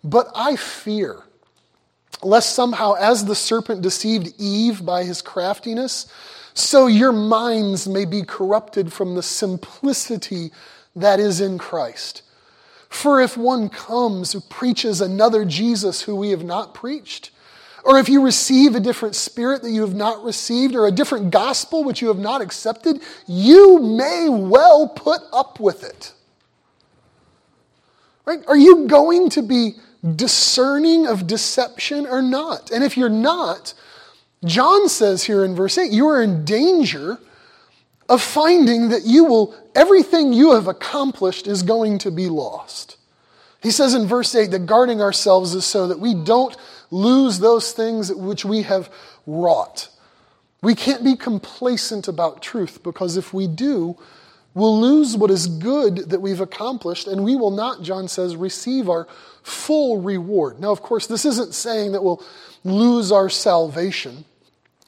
But 0.04 0.30
I 0.34 0.54
fear 0.54 1.24
lest 2.22 2.54
somehow, 2.54 2.94
as 2.94 3.24
the 3.24 3.34
serpent 3.34 3.82
deceived 3.82 4.32
Eve 4.38 4.84
by 4.84 5.04
his 5.04 5.20
craftiness, 5.20 6.06
so 6.54 6.86
your 6.86 7.12
minds 7.12 7.88
may 7.88 8.04
be 8.04 8.22
corrupted 8.22 8.92
from 8.92 9.14
the 9.14 9.22
simplicity 9.22 10.52
that 10.94 11.18
is 11.18 11.40
in 11.40 11.58
Christ. 11.58 12.22
For 12.88 13.20
if 13.20 13.36
one 13.36 13.68
comes 13.68 14.32
who 14.32 14.40
preaches 14.40 15.00
another 15.00 15.44
Jesus 15.44 16.02
who 16.02 16.14
we 16.14 16.30
have 16.30 16.44
not 16.44 16.74
preached, 16.74 17.32
or 17.84 17.98
if 17.98 18.08
you 18.08 18.22
receive 18.22 18.74
a 18.74 18.80
different 18.80 19.14
spirit 19.14 19.62
that 19.62 19.70
you 19.70 19.82
have 19.82 19.94
not 19.94 20.24
received, 20.24 20.74
or 20.74 20.86
a 20.86 20.92
different 20.92 21.30
gospel 21.30 21.84
which 21.84 22.00
you 22.00 22.08
have 22.08 22.18
not 22.18 22.40
accepted, 22.40 23.00
you 23.26 23.78
may 23.80 24.28
well 24.28 24.88
put 24.88 25.20
up 25.32 25.60
with 25.60 25.84
it. 25.84 26.12
Right? 28.24 28.40
Are 28.46 28.56
you 28.56 28.86
going 28.86 29.28
to 29.30 29.42
be 29.42 29.74
discerning 30.16 31.06
of 31.06 31.26
deception 31.26 32.06
or 32.06 32.20
not. 32.20 32.70
And 32.70 32.84
if 32.84 32.96
you're 32.96 33.08
not, 33.08 33.72
John 34.44 34.88
says 34.88 35.24
here 35.24 35.44
in 35.44 35.54
verse 35.54 35.78
8, 35.78 35.90
you 35.90 36.06
are 36.08 36.22
in 36.22 36.44
danger 36.44 37.18
of 38.08 38.20
finding 38.20 38.90
that 38.90 39.06
you 39.06 39.24
will, 39.24 39.54
everything 39.74 40.34
you 40.34 40.52
have 40.52 40.68
accomplished 40.68 41.46
is 41.46 41.62
going 41.62 41.98
to 41.98 42.10
be 42.10 42.28
lost. 42.28 42.98
He 43.62 43.70
says 43.70 43.94
in 43.94 44.06
verse 44.06 44.34
8 44.34 44.50
that 44.50 44.66
guarding 44.66 45.00
ourselves 45.00 45.54
is 45.54 45.64
so 45.64 45.86
that 45.86 45.98
we 45.98 46.12
don't 46.12 46.54
lose 46.94 47.40
those 47.40 47.72
things 47.72 48.12
which 48.12 48.44
we 48.44 48.62
have 48.62 48.90
wrought. 49.26 49.88
We 50.62 50.74
can't 50.74 51.04
be 51.04 51.16
complacent 51.16 52.08
about 52.08 52.40
truth 52.40 52.82
because 52.82 53.16
if 53.16 53.34
we 53.34 53.46
do, 53.46 53.98
we'll 54.54 54.80
lose 54.80 55.16
what 55.16 55.30
is 55.30 55.46
good 55.46 56.10
that 56.10 56.20
we've 56.20 56.40
accomplished 56.40 57.06
and 57.08 57.24
we 57.24 57.36
will 57.36 57.50
not, 57.50 57.82
John 57.82 58.08
says, 58.08 58.36
receive 58.36 58.88
our 58.88 59.06
full 59.42 60.00
reward. 60.00 60.60
Now, 60.60 60.70
of 60.70 60.80
course, 60.80 61.06
this 61.06 61.24
isn't 61.24 61.52
saying 61.54 61.92
that 61.92 62.02
we'll 62.02 62.22
lose 62.62 63.12
our 63.12 63.28
salvation, 63.28 64.24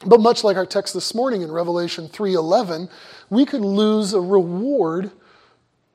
but 0.07 0.21
much 0.21 0.45
like 0.45 0.57
our 0.57 0.65
text 0.65 0.95
this 0.95 1.15
morning 1.15 1.43
in 1.43 1.51
Revelation 1.51 2.09
3:11, 2.09 2.89
we 3.29 3.45
could 3.45 3.61
lose 3.63 4.15
a 4.15 4.21
reward 4.21 5.11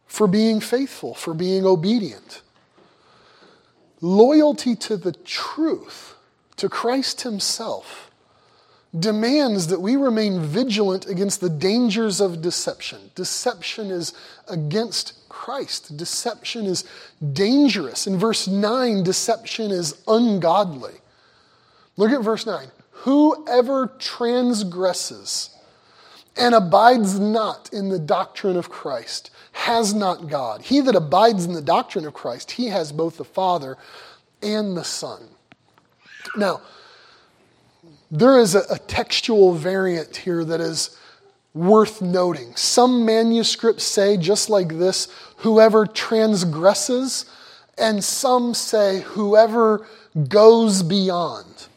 for 0.05 0.27
being 0.27 0.59
faithful, 0.59 1.15
for 1.15 1.33
being 1.33 1.65
obedient. 1.65 2.41
Loyalty 4.01 4.75
to 4.75 4.97
the 4.97 5.11
truth, 5.11 6.15
to 6.57 6.67
Christ 6.67 7.21
himself, 7.21 8.11
demands 8.97 9.67
that 9.67 9.79
we 9.79 9.95
remain 9.95 10.41
vigilant 10.41 11.07
against 11.07 11.39
the 11.39 11.49
dangers 11.49 12.19
of 12.19 12.41
deception. 12.41 13.11
Deception 13.15 13.89
is 13.89 14.13
against 14.49 15.13
Christ. 15.29 15.95
Deception 15.95 16.65
is 16.65 16.83
dangerous. 17.33 18.05
In 18.05 18.17
verse 18.17 18.47
9, 18.47 19.03
deception 19.03 19.71
is 19.71 20.01
ungodly. 20.07 20.95
Look 21.95 22.11
at 22.11 22.21
verse 22.21 22.45
9. 22.45 22.67
Whoever 22.91 23.87
transgresses 23.97 25.55
and 26.35 26.53
abides 26.55 27.19
not 27.19 27.71
in 27.73 27.89
the 27.89 27.99
doctrine 27.99 28.57
of 28.57 28.69
Christ 28.69 29.31
has 29.51 29.93
not 29.93 30.29
God. 30.29 30.61
He 30.61 30.81
that 30.81 30.95
abides 30.95 31.45
in 31.45 31.53
the 31.53 31.61
doctrine 31.61 32.05
of 32.05 32.13
Christ, 32.13 32.51
he 32.51 32.67
has 32.67 32.91
both 32.91 33.17
the 33.17 33.25
Father 33.25 33.77
and 34.41 34.75
the 34.75 34.83
Son. 34.83 35.21
Now, 36.35 36.61
there 38.09 38.39
is 38.39 38.55
a, 38.55 38.63
a 38.69 38.77
textual 38.77 39.53
variant 39.53 40.17
here 40.17 40.43
that 40.43 40.61
is 40.61 40.97
worth 41.53 42.01
noting. 42.01 42.55
Some 42.55 43.05
manuscripts 43.05 43.83
say, 43.83 44.17
just 44.17 44.49
like 44.49 44.77
this, 44.77 45.07
whoever 45.37 45.85
transgresses, 45.85 47.25
and 47.77 48.03
some 48.03 48.53
say, 48.53 49.01
whoever 49.01 49.87
goes 50.27 50.83
beyond. 50.83 51.67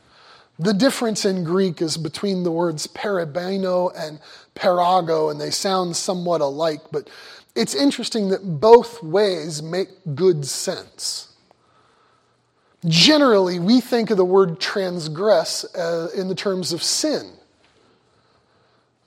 The 0.58 0.74
difference 0.74 1.24
in 1.24 1.42
Greek 1.42 1.82
is 1.82 1.96
between 1.96 2.44
the 2.44 2.52
words 2.52 2.86
parabeno 2.86 3.92
and 3.96 4.20
parago, 4.54 5.30
and 5.30 5.40
they 5.40 5.50
sound 5.50 5.96
somewhat 5.96 6.40
alike, 6.40 6.80
but 6.92 7.08
it's 7.54 7.74
interesting 7.74 8.30
that 8.30 8.60
both 8.60 9.02
ways 9.02 9.62
make 9.62 9.88
good 10.14 10.44
sense. 10.46 11.28
Generally, 12.86 13.60
we 13.60 13.80
think 13.80 14.10
of 14.10 14.16
the 14.16 14.24
word 14.24 14.60
transgress 14.60 15.64
uh, 15.74 16.08
in 16.14 16.28
the 16.28 16.34
terms 16.34 16.72
of 16.72 16.82
sin. 16.82 17.32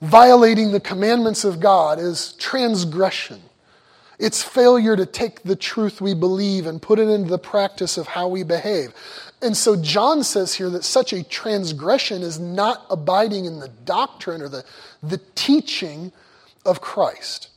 Violating 0.00 0.72
the 0.72 0.80
commandments 0.80 1.44
of 1.44 1.60
God 1.60 1.98
is 1.98 2.32
transgression. 2.34 3.40
It's 4.18 4.42
failure 4.42 4.96
to 4.96 5.06
take 5.06 5.42
the 5.42 5.54
truth 5.54 6.00
we 6.00 6.14
believe 6.14 6.66
and 6.66 6.82
put 6.82 6.98
it 6.98 7.08
into 7.08 7.28
the 7.28 7.38
practice 7.38 7.98
of 7.98 8.08
how 8.08 8.26
we 8.28 8.42
behave. 8.42 8.92
And 9.40 9.56
so 9.56 9.76
John 9.76 10.24
says 10.24 10.54
here 10.54 10.70
that 10.70 10.82
such 10.82 11.12
a 11.12 11.22
transgression 11.22 12.22
is 12.22 12.40
not 12.40 12.84
abiding 12.90 13.44
in 13.44 13.60
the 13.60 13.68
doctrine 13.68 14.42
or 14.42 14.48
the, 14.48 14.64
the 15.02 15.20
teaching 15.36 16.10
of 16.64 16.80
Christ. 16.80 17.48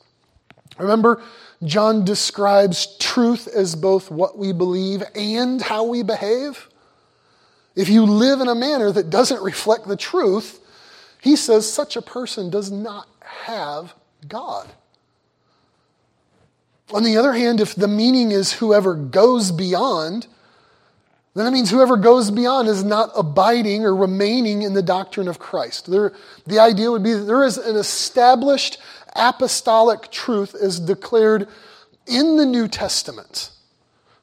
Remember, 0.81 1.21
John 1.63 2.03
describes 2.03 2.97
truth 2.97 3.47
as 3.47 3.75
both 3.75 4.09
what 4.09 4.37
we 4.37 4.51
believe 4.51 5.03
and 5.15 5.61
how 5.61 5.83
we 5.83 6.03
behave. 6.03 6.67
If 7.75 7.87
you 7.87 8.05
live 8.05 8.41
in 8.41 8.47
a 8.47 8.55
manner 8.55 8.91
that 8.91 9.09
doesn't 9.09 9.41
reflect 9.41 9.87
the 9.87 9.95
truth, 9.95 10.59
he 11.21 11.35
says 11.35 11.71
such 11.71 11.95
a 11.95 12.01
person 12.01 12.49
does 12.49 12.71
not 12.71 13.07
have 13.45 13.93
God. 14.27 14.69
On 16.93 17.03
the 17.03 17.17
other 17.17 17.33
hand, 17.33 17.61
if 17.61 17.75
the 17.75 17.87
meaning 17.87 18.31
is 18.31 18.53
whoever 18.53 18.95
goes 18.95 19.51
beyond, 19.51 20.27
then 21.33 21.47
it 21.47 21.51
means 21.51 21.69
whoever 21.69 21.95
goes 21.95 22.29
beyond 22.29 22.67
is 22.67 22.83
not 22.83 23.11
abiding 23.15 23.85
or 23.85 23.95
remaining 23.95 24.63
in 24.63 24.73
the 24.73 24.81
doctrine 24.81 25.29
of 25.29 25.39
Christ. 25.39 25.89
There, 25.89 26.11
the 26.45 26.59
idea 26.59 26.91
would 26.91 27.03
be 27.03 27.13
that 27.13 27.23
there 27.23 27.45
is 27.45 27.57
an 27.57 27.77
established 27.77 28.79
apostolic 29.15 30.11
truth 30.11 30.55
is 30.55 30.79
declared 30.79 31.47
in 32.07 32.37
the 32.37 32.45
New 32.45 32.67
Testament 32.67 33.51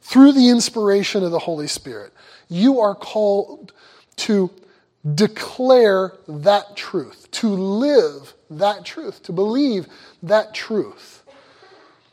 through 0.00 0.32
the 0.32 0.48
inspiration 0.48 1.22
of 1.22 1.30
the 1.30 1.38
Holy 1.38 1.66
Spirit. 1.66 2.12
You 2.48 2.80
are 2.80 2.94
called 2.94 3.72
to 4.16 4.50
declare 5.14 6.12
that 6.26 6.76
truth, 6.76 7.30
to 7.32 7.48
live 7.48 8.34
that 8.50 8.84
truth, 8.84 9.22
to 9.24 9.32
believe 9.32 9.86
that 10.22 10.54
truth. 10.54 11.22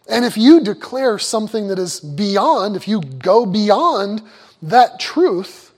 And 0.07 0.23
if 0.23 0.37
you 0.37 0.61
declare 0.61 1.17
something 1.17 1.67
that 1.67 1.79
is 1.79 1.99
beyond, 1.99 2.75
if 2.75 2.87
you 2.87 3.01
go 3.01 3.45
beyond 3.45 4.21
that 4.61 4.99
truth, 4.99 5.71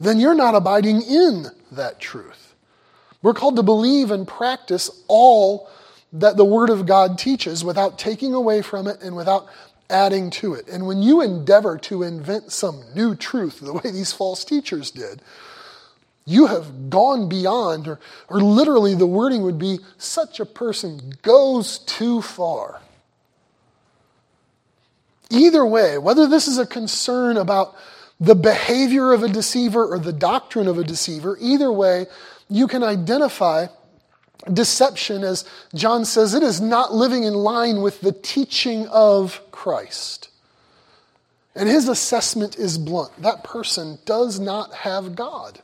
then 0.00 0.18
you're 0.18 0.34
not 0.34 0.54
abiding 0.54 1.02
in 1.02 1.46
that 1.70 2.00
truth. 2.00 2.54
We're 3.22 3.34
called 3.34 3.56
to 3.56 3.62
believe 3.62 4.10
and 4.10 4.26
practice 4.26 4.90
all 5.08 5.68
that 6.14 6.36
the 6.36 6.44
Word 6.44 6.70
of 6.70 6.86
God 6.86 7.18
teaches 7.18 7.64
without 7.64 7.98
taking 7.98 8.34
away 8.34 8.62
from 8.62 8.86
it 8.86 9.02
and 9.02 9.16
without 9.16 9.46
adding 9.90 10.30
to 10.30 10.54
it. 10.54 10.68
And 10.68 10.86
when 10.86 11.02
you 11.02 11.20
endeavor 11.20 11.76
to 11.78 12.02
invent 12.02 12.52
some 12.52 12.82
new 12.94 13.14
truth, 13.14 13.60
the 13.60 13.74
way 13.74 13.90
these 13.90 14.12
false 14.12 14.44
teachers 14.44 14.90
did, 14.90 15.20
you 16.24 16.46
have 16.46 16.88
gone 16.88 17.28
beyond, 17.28 17.86
or, 17.86 18.00
or 18.28 18.40
literally 18.40 18.94
the 18.94 19.06
wording 19.06 19.42
would 19.42 19.58
be 19.58 19.80
such 19.98 20.40
a 20.40 20.46
person 20.46 21.14
goes 21.22 21.78
too 21.80 22.22
far. 22.22 22.80
Either 25.30 25.66
way, 25.66 25.98
whether 25.98 26.26
this 26.26 26.48
is 26.48 26.58
a 26.58 26.66
concern 26.66 27.36
about 27.36 27.74
the 28.20 28.36
behavior 28.36 29.12
of 29.12 29.22
a 29.22 29.28
deceiver 29.28 29.84
or 29.84 29.98
the 29.98 30.12
doctrine 30.12 30.68
of 30.68 30.78
a 30.78 30.84
deceiver, 30.84 31.36
either 31.40 31.70
way, 31.72 32.06
you 32.48 32.68
can 32.68 32.82
identify 32.82 33.66
deception 34.52 35.22
as 35.24 35.44
John 35.74 36.04
says 36.04 36.34
it 36.34 36.42
is 36.42 36.60
not 36.60 36.92
living 36.92 37.24
in 37.24 37.34
line 37.34 37.82
with 37.82 38.00
the 38.00 38.12
teaching 38.12 38.86
of 38.88 39.40
Christ. 39.50 40.28
And 41.54 41.68
his 41.68 41.88
assessment 41.88 42.56
is 42.58 42.78
blunt 42.78 43.22
that 43.22 43.44
person 43.44 43.98
does 44.04 44.40
not 44.40 44.74
have 44.74 45.14
God. 45.14 45.60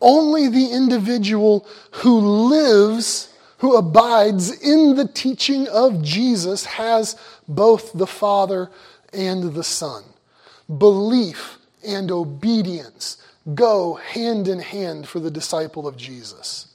Only 0.00 0.48
the 0.48 0.70
individual 0.70 1.66
who 1.92 2.18
lives, 2.18 3.32
who 3.58 3.76
abides 3.76 4.50
in 4.50 4.96
the 4.96 5.08
teaching 5.08 5.68
of 5.68 6.02
Jesus, 6.02 6.64
has 6.64 7.16
both 7.48 7.92
the 7.92 8.06
Father 8.06 8.70
and 9.12 9.54
the 9.54 9.64
Son. 9.64 10.02
Belief 10.78 11.58
and 11.86 12.10
obedience 12.10 13.18
go 13.52 13.94
hand 13.94 14.48
in 14.48 14.58
hand 14.58 15.08
for 15.08 15.20
the 15.20 15.30
disciple 15.30 15.86
of 15.86 15.96
Jesus. 15.96 16.68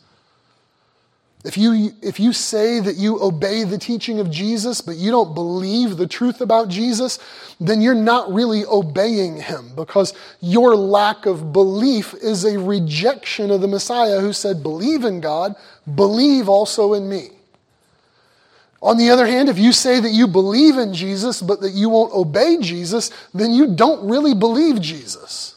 If 1.45 1.57
you, 1.57 1.93
if 2.01 2.19
you 2.19 2.33
say 2.33 2.81
that 2.81 2.97
you 2.97 3.21
obey 3.21 3.63
the 3.63 3.77
teaching 3.77 4.19
of 4.19 4.29
Jesus, 4.29 4.81
but 4.81 4.97
you 4.97 5.09
don't 5.09 5.33
believe 5.33 5.95
the 5.95 6.07
truth 6.07 6.41
about 6.41 6.67
Jesus, 6.67 7.17
then 7.61 7.81
you're 7.81 7.95
not 7.95 8.31
really 8.31 8.65
obeying 8.65 9.37
him 9.37 9.71
because 9.73 10.13
your 10.41 10.75
lack 10.75 11.25
of 11.25 11.53
belief 11.53 12.13
is 12.15 12.43
a 12.43 12.59
rejection 12.59 13.51
of 13.51 13.61
the 13.61 13.69
Messiah 13.69 14.19
who 14.19 14.33
said, 14.33 14.61
Believe 14.61 15.05
in 15.05 15.21
God, 15.21 15.55
believe 15.95 16.49
also 16.49 16.93
in 16.93 17.07
me. 17.07 17.29
On 18.81 18.97
the 18.97 19.09
other 19.09 19.25
hand, 19.25 19.47
if 19.47 19.57
you 19.57 19.71
say 19.71 20.01
that 20.01 20.11
you 20.11 20.27
believe 20.27 20.77
in 20.77 20.93
Jesus, 20.93 21.41
but 21.41 21.61
that 21.61 21.71
you 21.71 21.89
won't 21.89 22.13
obey 22.13 22.57
Jesus, 22.59 23.11
then 23.33 23.51
you 23.51 23.75
don't 23.75 24.09
really 24.09 24.33
believe 24.33 24.81
Jesus. 24.81 25.55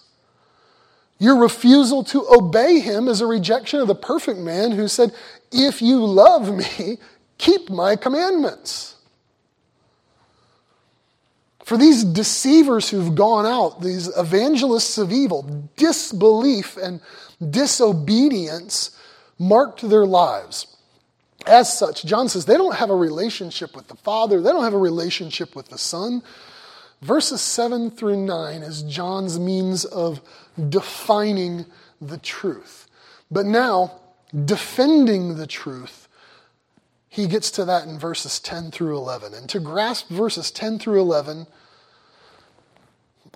Your 1.22 1.36
refusal 1.36 2.02
to 2.06 2.26
obey 2.32 2.80
him 2.80 3.06
is 3.06 3.20
a 3.20 3.28
rejection 3.28 3.78
of 3.78 3.86
the 3.86 3.94
perfect 3.94 4.40
man 4.40 4.72
who 4.72 4.88
said, 4.88 5.14
If 5.52 5.80
you 5.80 6.04
love 6.04 6.52
me, 6.52 6.98
keep 7.38 7.70
my 7.70 7.94
commandments. 7.94 8.96
For 11.64 11.76
these 11.76 12.02
deceivers 12.02 12.90
who've 12.90 13.14
gone 13.14 13.46
out, 13.46 13.82
these 13.82 14.08
evangelists 14.18 14.98
of 14.98 15.12
evil, 15.12 15.68
disbelief 15.76 16.76
and 16.76 17.00
disobedience 17.52 18.98
marked 19.38 19.88
their 19.88 20.06
lives. 20.06 20.76
As 21.46 21.72
such, 21.72 22.04
John 22.04 22.28
says 22.28 22.46
they 22.46 22.56
don't 22.56 22.74
have 22.74 22.90
a 22.90 22.96
relationship 22.96 23.76
with 23.76 23.86
the 23.86 23.94
Father, 23.94 24.40
they 24.40 24.50
don't 24.50 24.64
have 24.64 24.74
a 24.74 24.78
relationship 24.78 25.54
with 25.54 25.68
the 25.68 25.78
Son. 25.78 26.24
Verses 27.02 27.40
7 27.40 27.90
through 27.90 28.24
9 28.24 28.62
is 28.62 28.84
John's 28.84 29.38
means 29.38 29.84
of 29.84 30.20
defining 30.68 31.66
the 32.00 32.18
truth. 32.18 32.86
But 33.28 33.44
now, 33.44 34.00
defending 34.44 35.36
the 35.36 35.48
truth, 35.48 36.06
he 37.08 37.26
gets 37.26 37.50
to 37.52 37.64
that 37.64 37.88
in 37.88 37.98
verses 37.98 38.38
10 38.38 38.70
through 38.70 38.96
11. 38.96 39.34
And 39.34 39.48
to 39.50 39.58
grasp 39.58 40.08
verses 40.08 40.52
10 40.52 40.78
through 40.78 41.00
11, 41.00 41.48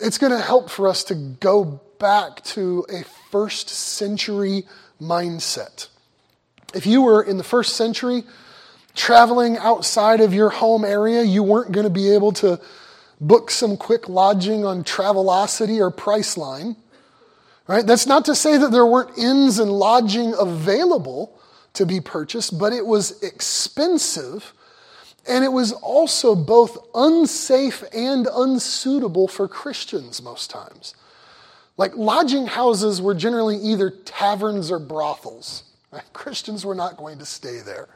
it's 0.00 0.18
going 0.18 0.32
to 0.32 0.40
help 0.40 0.70
for 0.70 0.86
us 0.86 1.02
to 1.04 1.14
go 1.16 1.80
back 1.98 2.44
to 2.44 2.86
a 2.88 3.02
first 3.30 3.68
century 3.68 4.64
mindset. 5.00 5.88
If 6.72 6.86
you 6.86 7.02
were 7.02 7.22
in 7.22 7.36
the 7.36 7.44
first 7.44 7.74
century 7.74 8.22
traveling 8.94 9.58
outside 9.58 10.20
of 10.20 10.32
your 10.32 10.50
home 10.50 10.84
area, 10.84 11.22
you 11.22 11.42
weren't 11.42 11.72
going 11.72 11.84
to 11.84 11.90
be 11.90 12.10
able 12.10 12.32
to 12.32 12.60
book 13.20 13.50
some 13.50 13.76
quick 13.76 14.08
lodging 14.08 14.64
on 14.64 14.84
Travelocity 14.84 15.78
or 15.80 15.90
Priceline. 15.90 16.76
Right? 17.66 17.86
That's 17.86 18.06
not 18.06 18.24
to 18.26 18.34
say 18.34 18.56
that 18.58 18.70
there 18.70 18.86
weren't 18.86 19.18
inns 19.18 19.58
and 19.58 19.72
lodging 19.72 20.34
available 20.38 21.38
to 21.72 21.84
be 21.84 22.00
purchased, 22.00 22.58
but 22.58 22.72
it 22.72 22.86
was 22.86 23.22
expensive 23.22 24.52
and 25.28 25.44
it 25.44 25.52
was 25.52 25.72
also 25.72 26.34
both 26.36 26.78
unsafe 26.94 27.82
and 27.92 28.28
unsuitable 28.32 29.26
for 29.28 29.48
Christians 29.48 30.22
most 30.22 30.50
times. 30.50 30.94
Like 31.76 31.96
lodging 31.96 32.46
houses 32.46 33.02
were 33.02 33.14
generally 33.14 33.56
either 33.56 33.90
taverns 33.90 34.70
or 34.70 34.78
brothels. 34.78 35.64
Right? 35.90 36.04
Christians 36.12 36.64
were 36.64 36.74
not 36.74 36.96
going 36.96 37.18
to 37.18 37.26
stay 37.26 37.60
there. 37.60 37.88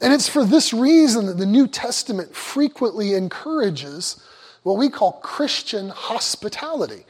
And 0.00 0.12
it's 0.12 0.28
for 0.28 0.44
this 0.44 0.72
reason 0.72 1.26
that 1.26 1.38
the 1.38 1.46
New 1.46 1.66
Testament 1.66 2.34
frequently 2.34 3.14
encourages 3.14 4.22
what 4.62 4.76
we 4.76 4.88
call 4.88 5.12
Christian 5.12 5.90
hospitality. 5.90 7.04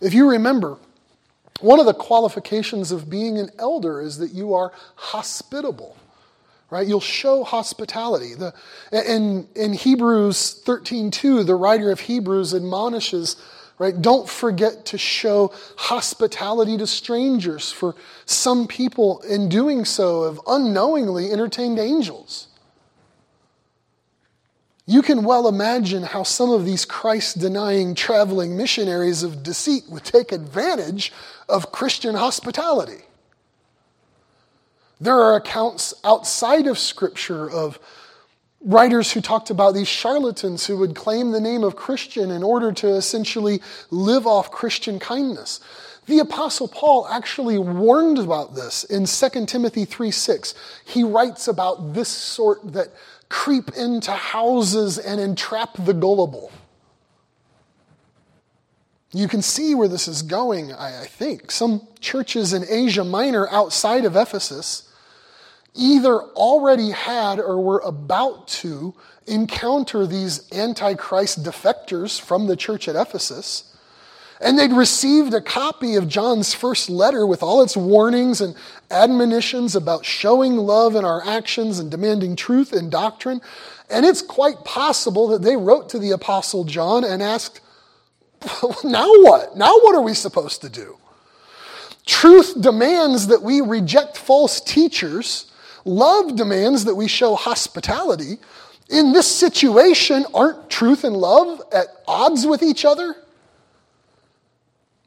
If 0.00 0.12
you 0.12 0.30
remember, 0.30 0.78
one 1.60 1.80
of 1.80 1.86
the 1.86 1.94
qualifications 1.94 2.92
of 2.92 3.08
being 3.08 3.38
an 3.38 3.50
elder 3.58 4.00
is 4.00 4.18
that 4.18 4.32
you 4.32 4.54
are 4.54 4.72
hospitable, 4.96 5.96
right? 6.68 6.86
You'll 6.86 7.00
show 7.00 7.44
hospitality. 7.44 8.34
The, 8.34 8.52
in, 8.92 9.48
in 9.54 9.72
Hebrews 9.72 10.62
13.2, 10.66 11.46
the 11.46 11.54
writer 11.54 11.90
of 11.90 12.00
Hebrews 12.00 12.52
admonishes 12.52 13.36
right? 13.78 14.00
Don't 14.00 14.28
forget 14.28 14.86
to 14.86 14.98
show 14.98 15.52
hospitality 15.76 16.76
to 16.78 16.86
strangers, 16.86 17.70
for 17.70 17.94
some 18.24 18.66
people, 18.66 19.20
in 19.28 19.48
doing 19.48 19.84
so, 19.84 20.24
have 20.24 20.40
unknowingly 20.46 21.30
entertained 21.30 21.78
angels. 21.78 22.48
You 24.86 25.02
can 25.02 25.24
well 25.24 25.48
imagine 25.48 26.04
how 26.04 26.22
some 26.22 26.50
of 26.50 26.64
these 26.64 26.84
Christ 26.84 27.40
denying 27.40 27.96
traveling 27.96 28.56
missionaries 28.56 29.24
of 29.24 29.42
deceit 29.42 29.84
would 29.88 30.04
take 30.04 30.30
advantage 30.30 31.12
of 31.48 31.72
Christian 31.72 32.14
hospitality. 32.14 33.02
There 35.00 35.20
are 35.20 35.36
accounts 35.36 35.92
outside 36.04 36.66
of 36.66 36.78
Scripture 36.78 37.50
of 37.50 37.78
writers 38.60 39.12
who 39.12 39.20
talked 39.20 39.50
about 39.50 39.74
these 39.74 39.88
charlatans 39.88 40.66
who 40.66 40.76
would 40.78 40.94
claim 40.94 41.30
the 41.30 41.40
name 41.40 41.62
of 41.62 41.76
Christian 41.76 42.30
in 42.30 42.42
order 42.42 42.72
to 42.72 42.88
essentially 42.88 43.60
live 43.90 44.26
off 44.26 44.50
Christian 44.50 44.98
kindness. 44.98 45.60
The 46.06 46.20
apostle 46.20 46.68
Paul 46.68 47.06
actually 47.08 47.58
warned 47.58 48.18
about 48.18 48.54
this 48.54 48.84
in 48.84 49.06
2 49.06 49.46
Timothy 49.46 49.84
3 49.84 50.10
6. 50.10 50.54
He 50.84 51.02
writes 51.02 51.48
about 51.48 51.94
this 51.94 52.08
sort 52.08 52.72
that 52.72 52.88
creep 53.28 53.70
into 53.76 54.12
houses 54.12 54.98
and 54.98 55.20
entrap 55.20 55.76
the 55.84 55.94
gullible. 55.94 56.52
You 59.12 59.28
can 59.28 59.42
see 59.42 59.74
where 59.74 59.88
this 59.88 60.06
is 60.06 60.22
going, 60.22 60.72
I 60.72 61.06
think. 61.06 61.50
Some 61.50 61.86
churches 62.00 62.52
in 62.52 62.64
Asia 62.68 63.02
Minor 63.02 63.48
outside 63.50 64.04
of 64.04 64.14
Ephesus 64.14 64.85
either 65.76 66.20
already 66.20 66.90
had 66.90 67.38
or 67.38 67.60
were 67.60 67.80
about 67.80 68.48
to 68.48 68.94
encounter 69.26 70.06
these 70.06 70.50
antichrist 70.52 71.42
defectors 71.42 72.20
from 72.20 72.46
the 72.46 72.56
church 72.56 72.88
at 72.88 72.96
Ephesus. 72.96 73.72
And 74.40 74.58
they'd 74.58 74.72
received 74.72 75.32
a 75.32 75.40
copy 75.40 75.94
of 75.94 76.08
John's 76.08 76.52
first 76.52 76.90
letter 76.90 77.26
with 77.26 77.42
all 77.42 77.62
its 77.62 77.76
warnings 77.76 78.40
and 78.40 78.54
admonitions 78.90 79.74
about 79.74 80.04
showing 80.04 80.56
love 80.56 80.94
in 80.94 81.04
our 81.04 81.26
actions 81.26 81.78
and 81.78 81.90
demanding 81.90 82.36
truth 82.36 82.72
in 82.72 82.90
doctrine. 82.90 83.40
And 83.88 84.04
it's 84.04 84.20
quite 84.20 84.64
possible 84.64 85.28
that 85.28 85.42
they 85.42 85.56
wrote 85.56 85.88
to 85.90 85.98
the 85.98 86.10
Apostle 86.10 86.64
John 86.64 87.02
and 87.02 87.22
asked, 87.22 87.60
Now 88.84 89.08
what? 89.22 89.56
Now 89.56 89.72
what 89.78 89.94
are 89.94 90.02
we 90.02 90.12
supposed 90.12 90.60
to 90.60 90.68
do? 90.68 90.98
Truth 92.04 92.60
demands 92.60 93.28
that 93.28 93.42
we 93.42 93.60
reject 93.62 94.16
false 94.18 94.60
teachers 94.60 95.50
Love 95.86 96.34
demands 96.34 96.84
that 96.84 96.96
we 96.96 97.06
show 97.06 97.36
hospitality. 97.36 98.38
In 98.90 99.12
this 99.12 99.32
situation, 99.32 100.26
aren't 100.34 100.68
truth 100.68 101.04
and 101.04 101.16
love 101.16 101.62
at 101.72 101.86
odds 102.06 102.44
with 102.44 102.62
each 102.62 102.84
other? 102.84 103.14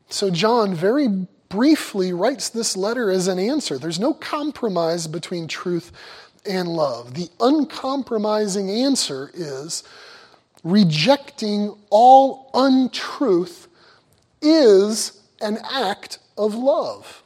So, 0.09 0.31
John 0.31 0.73
very 0.73 1.07
briefly 1.49 2.13
writes 2.13 2.49
this 2.49 2.77
letter 2.77 3.11
as 3.11 3.27
an 3.27 3.39
answer. 3.39 3.77
There's 3.77 3.99
no 3.99 4.13
compromise 4.13 5.05
between 5.07 5.47
truth 5.47 5.91
and 6.45 6.69
love. 6.69 7.13
The 7.13 7.29
uncompromising 7.39 8.69
answer 8.69 9.31
is 9.33 9.83
rejecting 10.63 11.75
all 11.89 12.49
untruth 12.53 13.67
is 14.41 15.21
an 15.41 15.57
act 15.69 16.19
of 16.37 16.55
love. 16.55 17.21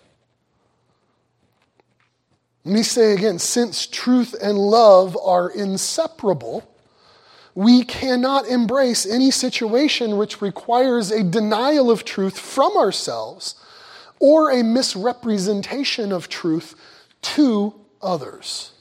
Let 2.66 2.74
me 2.74 2.84
say 2.84 3.14
again 3.14 3.40
since 3.40 3.86
truth 3.86 4.36
and 4.42 4.58
love 4.58 5.18
are 5.22 5.50
inseparable, 5.50 6.64
we 7.56 7.84
cannot 7.84 8.48
embrace 8.48 9.06
any 9.06 9.32
situation 9.32 10.18
which 10.18 10.42
requires 10.42 11.12
a 11.12 11.24
denial 11.24 11.92
of 11.92 12.06
truth 12.06 12.40
from 12.40 12.76
ourselves 12.78 13.56
or 14.20 14.50
a 14.52 14.64
misrepresentation 14.64 16.12
of 16.12 16.30
truth 16.30 16.76
to 17.22 17.74
others. 18.02 18.72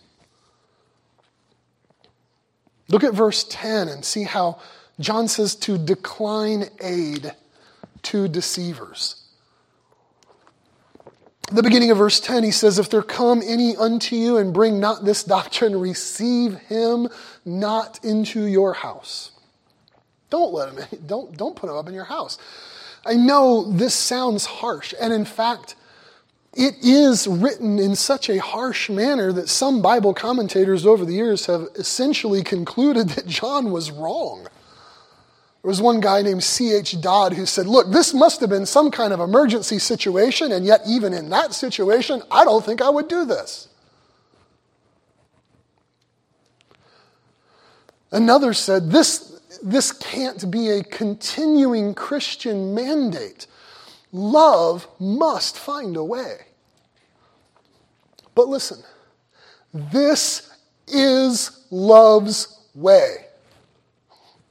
Look 2.88 3.04
at 3.04 3.14
verse 3.14 3.44
10 3.48 3.88
and 3.88 4.04
see 4.04 4.22
how 4.22 4.60
John 5.00 5.26
says 5.26 5.56
to 5.56 5.76
decline 5.76 6.66
aid 6.80 7.32
to 8.02 8.28
deceivers. 8.28 9.21
The 11.54 11.62
beginning 11.62 11.90
of 11.90 11.98
verse 11.98 12.20
10, 12.20 12.44
he 12.44 12.50
says, 12.50 12.78
If 12.78 12.90
there 12.90 13.02
come 13.02 13.42
any 13.44 13.76
unto 13.76 14.16
you 14.16 14.36
and 14.36 14.52
bring 14.52 14.80
not 14.80 15.04
this 15.04 15.24
doctrine, 15.24 15.78
receive 15.78 16.54
him 16.54 17.08
not 17.44 18.02
into 18.04 18.44
your 18.44 18.74
house. 18.74 19.32
Don't 20.30 20.52
let 20.52 20.72
him 20.72 20.78
in. 20.78 21.04
Don't, 21.06 21.36
don't 21.36 21.56
put 21.56 21.68
him 21.68 21.76
up 21.76 21.88
in 21.88 21.94
your 21.94 22.04
house. 22.04 22.38
I 23.04 23.14
know 23.14 23.70
this 23.70 23.94
sounds 23.94 24.46
harsh, 24.46 24.94
and 25.00 25.12
in 25.12 25.24
fact, 25.24 25.74
it 26.54 26.74
is 26.82 27.26
written 27.26 27.78
in 27.78 27.96
such 27.96 28.30
a 28.30 28.38
harsh 28.38 28.88
manner 28.88 29.32
that 29.32 29.48
some 29.48 29.82
Bible 29.82 30.14
commentators 30.14 30.86
over 30.86 31.04
the 31.04 31.14
years 31.14 31.46
have 31.46 31.68
essentially 31.74 32.42
concluded 32.42 33.10
that 33.10 33.26
John 33.26 33.72
was 33.72 33.90
wrong. 33.90 34.46
There 35.62 35.68
was 35.68 35.80
one 35.80 36.00
guy 36.00 36.22
named 36.22 36.42
C.H. 36.42 37.00
Dodd 37.00 37.34
who 37.34 37.46
said, 37.46 37.66
Look, 37.66 37.90
this 37.92 38.12
must 38.12 38.40
have 38.40 38.50
been 38.50 38.66
some 38.66 38.90
kind 38.90 39.12
of 39.12 39.20
emergency 39.20 39.78
situation, 39.78 40.50
and 40.50 40.66
yet, 40.66 40.80
even 40.86 41.14
in 41.14 41.30
that 41.30 41.54
situation, 41.54 42.22
I 42.30 42.44
don't 42.44 42.64
think 42.64 42.82
I 42.82 42.90
would 42.90 43.06
do 43.06 43.24
this. 43.24 43.68
Another 48.10 48.52
said, 48.52 48.90
This 48.90 49.32
this 49.62 49.92
can't 49.92 50.50
be 50.50 50.70
a 50.70 50.82
continuing 50.82 51.94
Christian 51.94 52.74
mandate. 52.74 53.46
Love 54.10 54.88
must 54.98 55.58
find 55.58 55.96
a 55.96 56.04
way. 56.04 56.46
But 58.34 58.48
listen, 58.48 58.82
this 59.72 60.50
is 60.88 61.66
love's 61.70 62.60
way. 62.74 63.26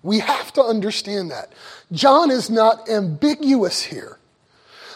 We 0.03 0.19
have 0.19 0.51
to 0.53 0.63
understand 0.63 1.31
that. 1.31 1.51
John 1.91 2.31
is 2.31 2.49
not 2.49 2.89
ambiguous 2.89 3.83
here. 3.83 4.17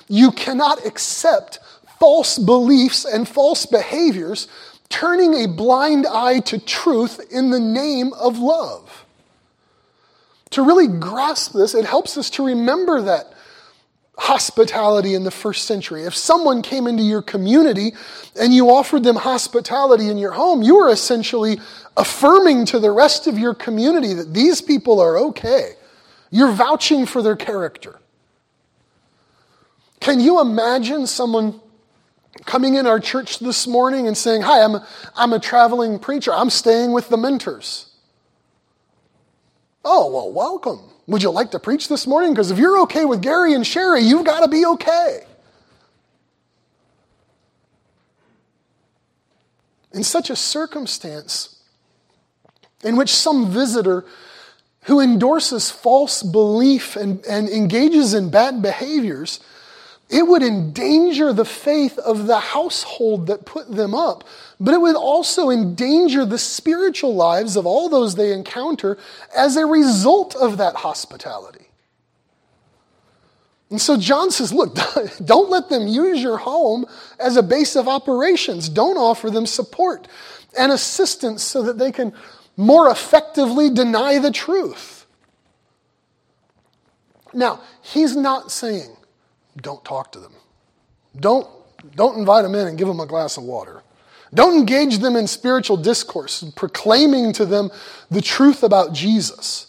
You 0.07 0.31
cannot 0.31 0.85
accept 0.85 1.59
false 1.99 2.37
beliefs 2.37 3.05
and 3.05 3.27
false 3.27 3.65
behaviors, 3.65 4.47
turning 4.89 5.33
a 5.33 5.47
blind 5.47 6.05
eye 6.05 6.39
to 6.41 6.59
truth 6.59 7.19
in 7.31 7.49
the 7.49 7.59
name 7.59 8.13
of 8.13 8.37
love. 8.39 9.05
To 10.51 10.61
really 10.61 10.87
grasp 10.87 11.53
this, 11.53 11.73
it 11.73 11.85
helps 11.85 12.17
us 12.17 12.29
to 12.31 12.45
remember 12.45 13.01
that 13.01 13.33
hospitality 14.17 15.13
in 15.13 15.23
the 15.23 15.31
first 15.31 15.65
century. 15.65 16.03
If 16.03 16.15
someone 16.15 16.61
came 16.61 16.87
into 16.87 17.03
your 17.03 17.21
community 17.21 17.93
and 18.39 18.53
you 18.53 18.69
offered 18.69 19.03
them 19.03 19.17
hospitality 19.17 20.09
in 20.09 20.17
your 20.17 20.31
home, 20.31 20.63
you 20.63 20.77
were 20.77 20.89
essentially 20.89 21.59
affirming 21.97 22.65
to 22.67 22.79
the 22.79 22.91
rest 22.91 23.27
of 23.27 23.37
your 23.37 23.53
community 23.53 24.13
that 24.13 24.33
these 24.33 24.61
people 24.61 24.99
are 24.99 25.17
okay. 25.17 25.73
You're 26.31 26.51
vouching 26.51 27.05
for 27.05 27.21
their 27.21 27.35
character. 27.35 27.99
Can 29.99 30.19
you 30.19 30.39
imagine 30.39 31.07
someone 31.07 31.59
coming 32.45 32.75
in 32.75 32.85
our 32.85 32.99
church 32.99 33.39
this 33.39 33.65
morning 33.67 34.07
and 34.07 34.15
saying, 34.15 34.41
Hi, 34.41 34.63
I'm 34.63 34.77
I'm 35.15 35.33
a 35.33 35.39
traveling 35.39 35.99
preacher. 35.99 36.33
I'm 36.33 36.49
staying 36.49 36.91
with 36.91 37.09
the 37.09 37.17
mentors. 37.17 37.94
Oh, 39.87 40.11
well, 40.11 40.31
welcome. 40.33 40.79
Would 41.05 41.21
you 41.21 41.29
like 41.29 41.51
to 41.51 41.59
preach 41.59 41.87
this 41.87 42.07
morning? 42.07 42.33
Because 42.33 42.49
if 42.49 42.57
you're 42.57 42.81
okay 42.81 43.05
with 43.05 43.21
Gary 43.21 43.53
and 43.53 43.65
Sherry, 43.65 44.01
you've 44.01 44.25
got 44.25 44.39
to 44.39 44.47
be 44.47 44.65
okay. 44.65 45.19
In 49.93 50.03
such 50.03 50.31
a 50.31 50.35
circumstance 50.35 51.61
in 52.83 52.97
which 52.97 53.13
some 53.13 53.51
visitor 53.51 54.05
who 54.85 54.99
endorses 54.99 55.69
false 55.69 56.23
belief 56.23 56.95
and, 56.95 57.23
and 57.25 57.47
engages 57.47 58.15
in 58.15 58.29
bad 58.29 58.63
behaviors 58.63 59.39
it 60.09 60.27
would 60.27 60.43
endanger 60.43 61.33
the 61.33 61.45
faith 61.45 61.97
of 61.97 62.27
the 62.27 62.39
household 62.39 63.27
that 63.27 63.45
put 63.45 63.71
them 63.71 63.95
up, 63.95 64.23
but 64.59 64.73
it 64.73 64.81
would 64.81 64.95
also 64.95 65.49
endanger 65.49 66.25
the 66.25 66.37
spiritual 66.37 67.15
lives 67.15 67.55
of 67.55 67.65
all 67.65 67.89
those 67.89 68.15
they 68.15 68.31
encounter 68.31 68.97
as 69.35 69.55
a 69.55 69.65
result 69.65 70.35
of 70.35 70.57
that 70.57 70.75
hospitality. 70.75 71.65
And 73.71 73.81
so 73.81 73.97
John 73.97 74.29
says, 74.29 74.53
look, 74.53 74.77
don't 75.25 75.49
let 75.49 75.69
them 75.69 75.87
use 75.87 76.21
your 76.21 76.37
home 76.37 76.85
as 77.19 77.35
a 77.35 77.43
base 77.43 77.75
of 77.75 77.87
operations. 77.87 78.69
Don't 78.69 78.97
offer 78.97 79.31
them 79.31 79.47
support 79.47 80.07
and 80.57 80.71
assistance 80.71 81.41
so 81.41 81.63
that 81.63 81.79
they 81.79 81.91
can 81.91 82.13
more 82.55 82.89
effectively 82.89 83.69
deny 83.69 84.19
the 84.19 84.31
truth. 84.31 85.07
Now, 87.33 87.59
he's 87.81 88.15
not 88.15 88.51
saying 88.51 88.95
don't 89.61 89.83
talk 89.85 90.11
to 90.13 90.19
them. 90.19 90.33
Don't, 91.19 91.47
don't 91.95 92.17
invite 92.17 92.43
them 92.43 92.55
in 92.55 92.67
and 92.67 92.77
give 92.77 92.87
them 92.87 92.99
a 92.99 93.05
glass 93.05 93.37
of 93.37 93.43
water. 93.43 93.81
Don't 94.33 94.57
engage 94.57 94.97
them 94.97 95.15
in 95.15 95.27
spiritual 95.27 95.77
discourse, 95.77 96.43
proclaiming 96.55 97.31
to 97.33 97.45
them 97.45 97.71
the 98.11 98.21
truth 98.21 98.63
about 98.63 98.93
Jesus. 98.93 99.67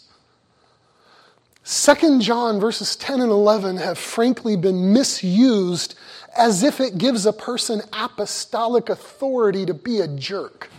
2 1.63 2.19
John 2.19 2.59
verses 2.59 2.95
10 2.95 3.21
and 3.21 3.31
11 3.31 3.77
have 3.77 3.97
frankly 3.97 4.55
been 4.55 4.93
misused 4.93 5.95
as 6.37 6.63
if 6.63 6.79
it 6.79 6.97
gives 6.97 7.25
a 7.25 7.33
person 7.33 7.81
apostolic 7.91 8.89
authority 8.89 9.65
to 9.65 9.73
be 9.73 9.99
a 9.99 10.07
jerk. 10.07 10.69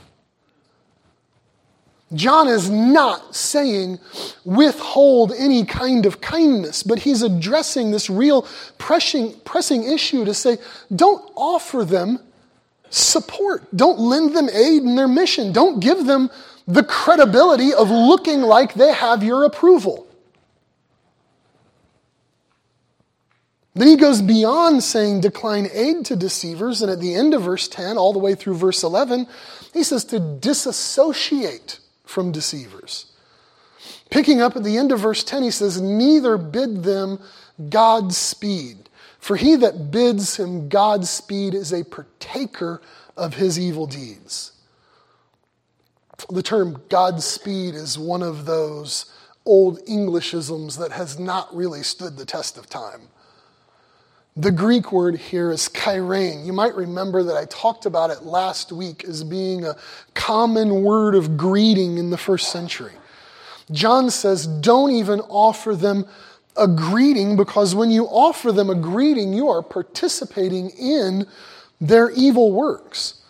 John 2.15 2.49
is 2.49 2.71
not 2.71 3.35
saying 3.35 3.99
withhold 4.45 5.33
any 5.37 5.65
kind 5.65 6.07
of 6.07 6.21
kindness, 6.21 6.83
but 6.83 7.01
he's 7.01 7.23
addressing 7.23 7.91
this 7.91 8.09
real 8.09 8.47
pressing, 8.79 9.35
pressing 9.41 9.85
issue 9.85 10.25
to 10.25 10.33
say 10.33 10.57
don't 10.95 11.31
offer 11.35 11.85
them 11.85 12.21
support, 12.89 13.65
don't 13.77 13.99
lend 13.99 14.35
them 14.35 14.49
aid 14.49 14.83
in 14.83 14.97
their 14.97 15.09
mission, 15.09 15.53
don't 15.53 15.81
give 15.81 16.07
them 16.07 16.31
the 16.67 16.83
credibility 16.83 17.75
of 17.75 17.91
looking 17.91 18.41
like 18.41 18.75
they 18.75 18.93
have 18.93 19.23
your 19.23 19.45
approval. 19.45 20.07
Then 23.75 23.89
he 23.89 23.97
goes 23.97 24.23
beyond 24.23 24.83
saying 24.83 25.21
decline 25.21 25.69
aid 25.73 26.07
to 26.07 26.17
deceivers, 26.17 26.83
and 26.83 26.91
at 26.91 27.01
the 27.01 27.15
end 27.15 27.33
of 27.35 27.43
verse 27.43 27.69
10, 27.69 27.97
all 27.97 28.13
the 28.13 28.19
way 28.19 28.35
through 28.35 28.55
verse 28.55 28.83
11, 28.83 29.27
he 29.73 29.85
says 29.85 30.05
to 30.07 30.19
disassociate 30.19 31.79
from 32.09 32.33
deceivers. 32.33 33.07
Picking 34.11 34.41
up 34.41 34.57
at 34.57 34.65
the 34.65 34.79
end 34.79 34.93
of 34.93 35.01
verse 35.01 35.23
10, 35.23 35.43
he 35.43 35.51
says, 35.51 35.81
Neither 35.81 36.39
bid 36.39 36.83
them 36.83 37.21
Godspeed. 37.69 38.89
For 39.19 39.37
he 39.37 39.57
that 39.57 39.91
bids 39.91 40.37
him 40.37 40.69
Godspeed 40.69 41.55
is 41.55 41.73
a 41.73 41.85
partaker 41.85 42.81
of 43.17 43.35
his 43.35 43.59
evil 43.59 43.87
deeds. 43.87 44.53
The 46.31 46.43
term 46.43 46.83
Godspeed 46.89 47.75
is 47.75 47.99
one 47.99 48.23
of 48.23 48.47
those 48.47 49.13
old 49.45 49.85
Englishisms 49.87 50.79
that 50.79 50.93
has 50.93 51.19
not 51.19 51.55
really 51.55 51.83
stood 51.83 52.17
the 52.17 52.25
test 52.25 52.57
of 52.57 52.69
time. 52.69 53.09
The 54.39 54.53
Greek 54.53 54.93
word 54.93 55.17
here 55.17 55.51
is 55.51 55.69
chairein. 55.69 56.47
You 56.47 56.53
might 56.53 56.77
remember 56.77 57.25
that 57.25 57.37
I 57.37 57.47
talked 57.47 57.87
about 57.87 58.11
it 58.11 58.23
last 58.23 58.71
week 58.71 59.03
as 59.03 59.25
being 59.25 59.65
a 59.65 59.75
common 60.15 60.85
word 60.85 61.17
of 61.17 61.37
greeting 61.37 61.99
in 61.99 62.11
the 62.11 62.17
first 62.17 62.53
century. 62.53 62.93
John 63.73 64.11
says, 64.11 64.47
don't 64.47 64.93
even 64.93 65.19
offer 65.23 65.75
them 65.75 66.07
a 66.57 66.69
greeting 66.69 67.37
because 67.37 67.75
when 67.75 67.91
you 67.91 68.05
offer 68.05 68.53
them 68.53 68.71
a 68.71 68.77
greeting, 68.77 69.33
you 69.33 69.49
are 69.49 69.61
participating 69.61 70.71
in 70.71 71.27
their 71.81 72.13
evil 72.13 72.53
works. 72.53 73.21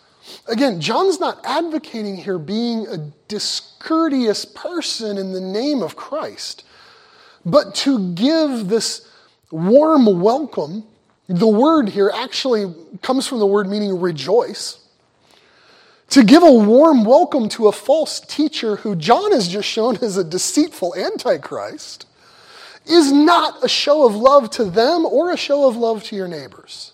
Again, 0.47 0.79
John's 0.79 1.19
not 1.19 1.39
advocating 1.43 2.17
here 2.17 2.37
being 2.37 2.85
a 2.85 2.97
discourteous 3.27 4.45
person 4.45 5.17
in 5.17 5.31
the 5.31 5.41
name 5.41 5.81
of 5.81 5.95
Christ, 5.95 6.63
but 7.43 7.73
to 7.75 8.13
give 8.13 8.67
this 8.67 9.09
warm 9.49 10.21
welcome, 10.21 10.83
the 11.29 11.47
word 11.47 11.89
here 11.89 12.11
actually 12.13 12.73
comes 13.03 13.27
from 13.27 13.37
the 13.37 13.45
word 13.45 13.69
meaning 13.69 14.01
rejoice. 14.01 14.79
To 16.09 16.23
give 16.23 16.41
a 16.41 16.51
warm 16.51 17.05
welcome 17.05 17.49
to 17.49 17.67
a 17.67 17.71
false 17.71 18.19
teacher 18.19 18.77
who 18.77 18.95
John 18.95 19.31
has 19.31 19.47
just 19.47 19.67
shown 19.69 19.97
as 19.97 20.17
a 20.17 20.23
deceitful 20.23 20.95
antichrist 20.95 22.07
is 22.87 23.11
not 23.11 23.63
a 23.63 23.69
show 23.69 24.07
of 24.07 24.15
love 24.15 24.49
to 24.51 24.65
them 24.65 25.05
or 25.05 25.29
a 25.31 25.37
show 25.37 25.67
of 25.67 25.75
love 25.75 26.03
to 26.05 26.15
your 26.15 26.27
neighbors. 26.27 26.93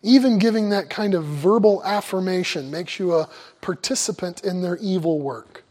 Even 0.00 0.38
giving 0.38 0.68
that 0.68 0.88
kind 0.88 1.14
of 1.14 1.24
verbal 1.24 1.82
affirmation 1.84 2.70
makes 2.70 3.00
you 3.00 3.14
a 3.14 3.28
participant 3.60 4.44
in 4.44 4.62
their 4.62 4.76
evil 4.76 5.18
work. 5.18 5.64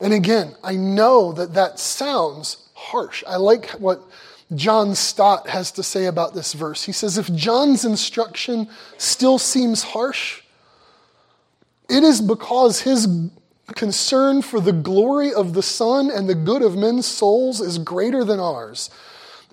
And 0.00 0.14
again, 0.14 0.54
I 0.64 0.76
know 0.76 1.32
that 1.32 1.52
that 1.52 1.78
sounds 1.78 2.68
harsh. 2.72 3.22
I 3.26 3.36
like 3.36 3.68
what 3.72 4.00
John 4.54 4.94
Stott 4.94 5.48
has 5.48 5.70
to 5.72 5.82
say 5.82 6.06
about 6.06 6.34
this 6.34 6.52
verse. 6.52 6.84
He 6.84 6.92
says, 6.92 7.18
If 7.18 7.32
John's 7.34 7.84
instruction 7.84 8.68
still 8.98 9.38
seems 9.38 9.82
harsh, 9.82 10.42
it 11.88 12.02
is 12.02 12.20
because 12.20 12.80
his 12.80 13.08
concern 13.74 14.42
for 14.42 14.60
the 14.60 14.72
glory 14.72 15.32
of 15.32 15.54
the 15.54 15.62
Son 15.62 16.10
and 16.10 16.28
the 16.28 16.34
good 16.34 16.62
of 16.62 16.76
men's 16.76 17.06
souls 17.06 17.60
is 17.60 17.78
greater 17.78 18.24
than 18.24 18.40
ours, 18.40 18.90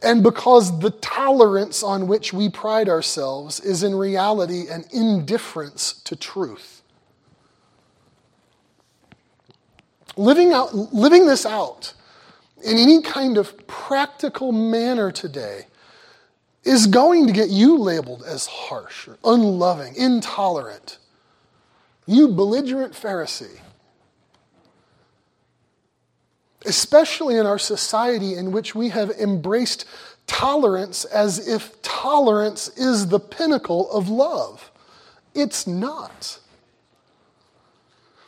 and 0.02 0.24
because 0.24 0.80
the 0.80 0.92
tolerance 0.92 1.84
on 1.84 2.08
which 2.08 2.34
we 2.34 2.50
pride 2.50 2.90
ourselves 2.90 3.60
is 3.60 3.84
in 3.84 3.96
reality 3.96 4.68
an 4.70 4.86
indifference 4.92 5.94
to 6.04 6.16
truth. 6.16 6.82
Living, 10.16 10.52
out, 10.52 10.74
living 10.94 11.28
this 11.28 11.46
out 11.46 11.94
in 12.63 12.78
any 12.78 13.02
kind 13.02 13.38
of 13.38 13.67
practical 13.67 14.52
manner 14.52 15.12
today 15.12 15.65
is 16.63 16.88
going 16.88 17.28
to 17.28 17.34
get 17.34 17.50
you 17.50 17.78
labeled 17.78 18.24
as 18.26 18.45
harsh 18.45 19.08
or 19.08 19.17
unloving, 19.24 19.95
intolerant. 19.95 20.98
You 22.06 22.30
belligerent 22.30 22.93
Pharisee. 22.93 23.60
Especially 26.65 27.38
in 27.38 27.45
our 27.45 27.60
society 27.60 28.36
in 28.36 28.52
which 28.52 28.76
we 28.76 28.89
have 28.89 29.12
embraced 29.12 29.86
tolerance 30.28 31.06
as 31.06 31.48
if 31.48 31.82
tolerance 31.82 32.67
is 32.78 33.08
the 33.08 33.19
pinnacle 33.19 33.89
of 33.91 34.10
love. 34.10 34.72
It's 35.34 35.65
not. 35.65 36.39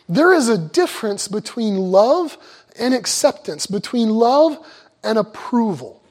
There 0.08 0.34
is 0.34 0.50
a 0.50 0.58
difference 0.58 1.28
between 1.28 1.78
love 1.78 2.38
and 2.78 2.94
acceptance, 2.94 3.68
between 3.68 4.10
love 4.10 4.58
and 5.04 5.18
approval. 5.18 6.02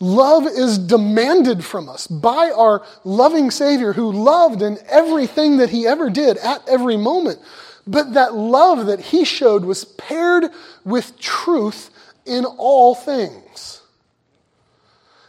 Love 0.00 0.46
is 0.46 0.78
demanded 0.78 1.64
from 1.64 1.88
us 1.88 2.06
by 2.06 2.50
our 2.50 2.84
loving 3.04 3.50
Savior 3.50 3.92
who 3.92 4.12
loved 4.12 4.62
in 4.62 4.78
everything 4.88 5.56
that 5.56 5.70
he 5.70 5.86
ever 5.86 6.08
did 6.08 6.36
at 6.38 6.66
every 6.68 6.96
moment. 6.96 7.40
But 7.86 8.14
that 8.14 8.34
love 8.34 8.86
that 8.86 9.00
he 9.00 9.24
showed 9.24 9.64
was 9.64 9.84
paired 9.84 10.50
with 10.84 11.18
truth 11.18 11.90
in 12.24 12.44
all 12.44 12.94
things. 12.94 13.82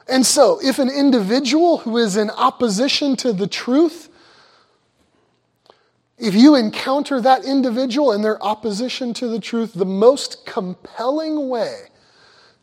And 0.07 0.25
so, 0.25 0.59
if 0.61 0.79
an 0.79 0.89
individual 0.89 1.77
who 1.79 1.97
is 1.97 2.17
in 2.17 2.29
opposition 2.31 3.15
to 3.17 3.31
the 3.31 3.47
truth 3.47 4.08
if 6.19 6.35
you 6.35 6.55
encounter 6.55 7.21
that 7.21 7.45
individual 7.45 8.11
and 8.11 8.23
their 8.23 8.41
opposition 8.43 9.13
to 9.15 9.27
the 9.27 9.39
truth, 9.39 9.73
the 9.73 9.85
most 9.85 10.45
compelling 10.45 11.47
way 11.47 11.85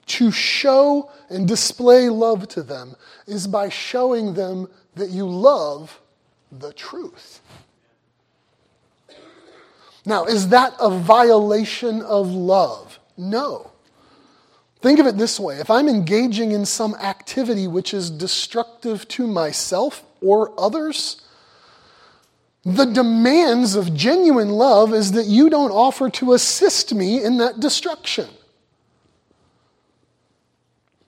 to 0.06 0.30
show 0.30 1.10
and 1.30 1.48
display 1.48 2.08
love 2.08 2.46
to 2.48 2.62
them 2.62 2.94
is 3.26 3.46
by 3.46 3.68
showing 3.68 4.34
them 4.34 4.68
that 4.94 5.08
you 5.08 5.26
love 5.26 6.00
the 6.52 6.72
truth. 6.72 7.40
Now, 10.04 10.26
is 10.26 10.50
that 10.50 10.74
a 10.78 10.90
violation 10.90 12.02
of 12.02 12.30
love? 12.30 13.00
No. 13.16 13.72
Think 14.80 15.00
of 15.00 15.06
it 15.06 15.16
this 15.16 15.40
way 15.40 15.56
if 15.56 15.70
I'm 15.70 15.88
engaging 15.88 16.52
in 16.52 16.64
some 16.64 16.94
activity 16.94 17.66
which 17.66 17.92
is 17.92 18.10
destructive 18.10 19.08
to 19.08 19.26
myself 19.26 20.04
or 20.20 20.52
others, 20.58 21.22
the 22.66 22.84
demands 22.84 23.76
of 23.76 23.94
genuine 23.94 24.50
love 24.50 24.92
is 24.92 25.12
that 25.12 25.26
you 25.26 25.48
don't 25.48 25.70
offer 25.70 26.10
to 26.10 26.32
assist 26.32 26.92
me 26.92 27.22
in 27.22 27.36
that 27.36 27.60
destruction. 27.60 28.28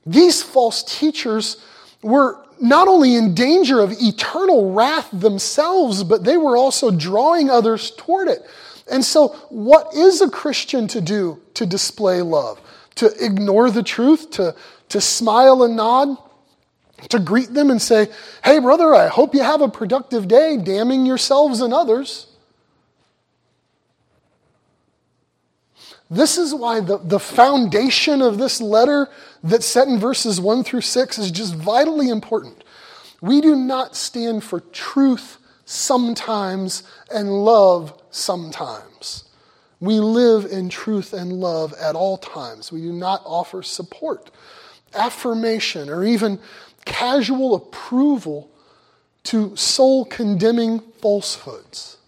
These 0.06 0.40
false 0.40 0.84
teachers 0.84 1.56
were 2.00 2.38
not 2.60 2.86
only 2.86 3.16
in 3.16 3.34
danger 3.34 3.80
of 3.80 3.90
eternal 4.00 4.72
wrath 4.72 5.08
themselves, 5.12 6.04
but 6.04 6.22
they 6.22 6.36
were 6.36 6.56
also 6.56 6.92
drawing 6.92 7.50
others 7.50 7.90
toward 7.90 8.28
it. 8.28 8.46
And 8.88 9.04
so, 9.04 9.28
what 9.50 9.92
is 9.94 10.20
a 10.20 10.30
Christian 10.30 10.86
to 10.88 11.00
do 11.00 11.40
to 11.54 11.66
display 11.66 12.22
love? 12.22 12.60
To 12.96 13.12
ignore 13.22 13.72
the 13.72 13.82
truth? 13.82 14.30
To, 14.32 14.54
to 14.90 15.00
smile 15.00 15.64
and 15.64 15.74
nod? 15.74 16.16
To 17.08 17.18
greet 17.18 17.54
them 17.54 17.70
and 17.70 17.80
say, 17.80 18.08
Hey, 18.44 18.58
brother, 18.58 18.94
I 18.94 19.08
hope 19.08 19.34
you 19.34 19.42
have 19.42 19.60
a 19.60 19.68
productive 19.68 20.28
day, 20.28 20.56
damning 20.56 21.06
yourselves 21.06 21.60
and 21.60 21.72
others. 21.72 22.26
This 26.10 26.38
is 26.38 26.54
why 26.54 26.80
the, 26.80 26.98
the 26.98 27.18
foundation 27.18 28.22
of 28.22 28.38
this 28.38 28.60
letter 28.60 29.08
that's 29.44 29.66
set 29.66 29.88
in 29.88 29.98
verses 29.98 30.40
1 30.40 30.64
through 30.64 30.80
6 30.80 31.18
is 31.18 31.30
just 31.30 31.54
vitally 31.54 32.08
important. 32.08 32.64
We 33.20 33.40
do 33.40 33.54
not 33.54 33.94
stand 33.94 34.42
for 34.42 34.60
truth 34.60 35.38
sometimes 35.64 36.82
and 37.12 37.44
love 37.44 38.00
sometimes. 38.10 39.24
We 39.80 40.00
live 40.00 40.46
in 40.46 40.70
truth 40.70 41.12
and 41.12 41.32
love 41.34 41.74
at 41.74 41.94
all 41.94 42.16
times. 42.16 42.72
We 42.72 42.80
do 42.80 42.92
not 42.92 43.22
offer 43.24 43.62
support, 43.62 44.30
affirmation, 44.94 45.90
or 45.90 46.04
even 46.04 46.40
casual 46.88 47.54
approval 47.54 48.50
to 49.24 49.54
soul 49.54 50.04
condemning 50.06 50.80
falsehoods. 50.80 51.98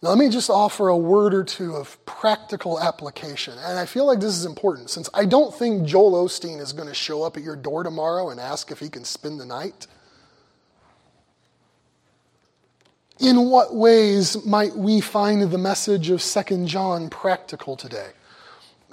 Now, 0.00 0.10
let 0.10 0.18
me 0.18 0.28
just 0.28 0.48
offer 0.48 0.88
a 0.88 0.96
word 0.96 1.34
or 1.34 1.44
two 1.44 1.74
of 1.74 2.04
practical 2.06 2.80
application. 2.80 3.54
And 3.58 3.78
I 3.78 3.84
feel 3.84 4.06
like 4.06 4.20
this 4.20 4.34
is 4.34 4.44
important 4.44 4.90
since 4.90 5.10
I 5.12 5.24
don't 5.24 5.52
think 5.54 5.86
Joel 5.86 6.24
Osteen 6.24 6.60
is 6.60 6.72
going 6.72 6.88
to 6.88 6.94
show 6.94 7.24
up 7.24 7.36
at 7.36 7.42
your 7.42 7.56
door 7.56 7.82
tomorrow 7.82 8.30
and 8.30 8.38
ask 8.40 8.70
if 8.70 8.78
he 8.78 8.88
can 8.88 9.04
spend 9.04 9.40
the 9.40 9.44
night. 9.44 9.88
In 13.18 13.50
what 13.50 13.74
ways 13.74 14.44
might 14.46 14.76
we 14.76 15.00
find 15.00 15.42
the 15.42 15.58
message 15.58 16.10
of 16.10 16.22
2 16.22 16.66
John 16.66 17.10
practical 17.10 17.76
today? 17.76 18.10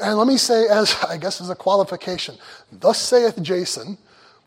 And 0.01 0.17
let 0.17 0.27
me 0.27 0.37
say, 0.37 0.67
as 0.67 0.95
I 1.09 1.17
guess 1.17 1.41
as 1.41 1.49
a 1.49 1.55
qualification, 1.55 2.37
thus 2.71 2.99
saith 2.99 3.41
Jason, 3.41 3.97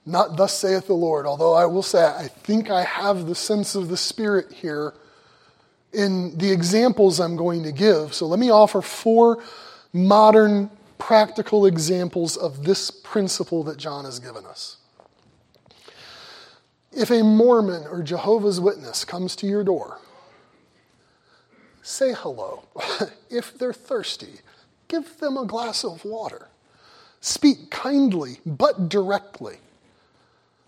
not 0.05 0.37
thus 0.37 0.59
saith 0.59 0.87
the 0.87 0.95
Lord, 0.95 1.27
although 1.27 1.55
I 1.55 1.67
will 1.67 1.83
say 1.83 2.05
I 2.05 2.29
think 2.29 2.71
I 2.71 2.85
have 2.85 3.27
the 3.27 3.35
sense 3.35 3.75
of 3.75 3.89
the 3.89 3.97
Spirit 3.97 4.53
here 4.53 4.95
in 5.93 6.37
the 6.39 6.51
examples 6.51 7.21
I'm 7.21 7.37
going 7.37 7.63
to 7.65 7.73
give. 7.73 8.15
So 8.15 8.27
let 8.27 8.39
me 8.39 8.51
offer 8.51 8.81
four 8.81 9.43
modern 9.93 10.71
practical 10.99 11.67
examples 11.67 12.37
of 12.37 12.65
this 12.65 12.91
principle 12.91 13.65
that 13.65 13.79
John 13.79 14.05
has 14.05 14.19
given 14.19 14.45
us. 14.45 14.77
If 16.93 17.11
a 17.11 17.23
Mormon 17.23 17.87
or 17.87 18.03
Jehovah's 18.03 18.61
Witness 18.61 19.05
comes 19.05 19.37
to 19.37 19.47
your 19.47 19.63
door, 19.63 20.01
say 21.83 22.13
hello. 22.13 22.65
if 23.31 23.57
they're 23.57 23.73
thirsty, 23.73 24.41
Give 24.89 25.19
them 25.19 25.37
a 25.37 25.47
glass 25.47 25.85
of 25.85 26.05
water. 26.05 26.49
Speak 27.21 27.71
kindly 27.71 28.41
but 28.45 28.89
directly. 28.89 29.59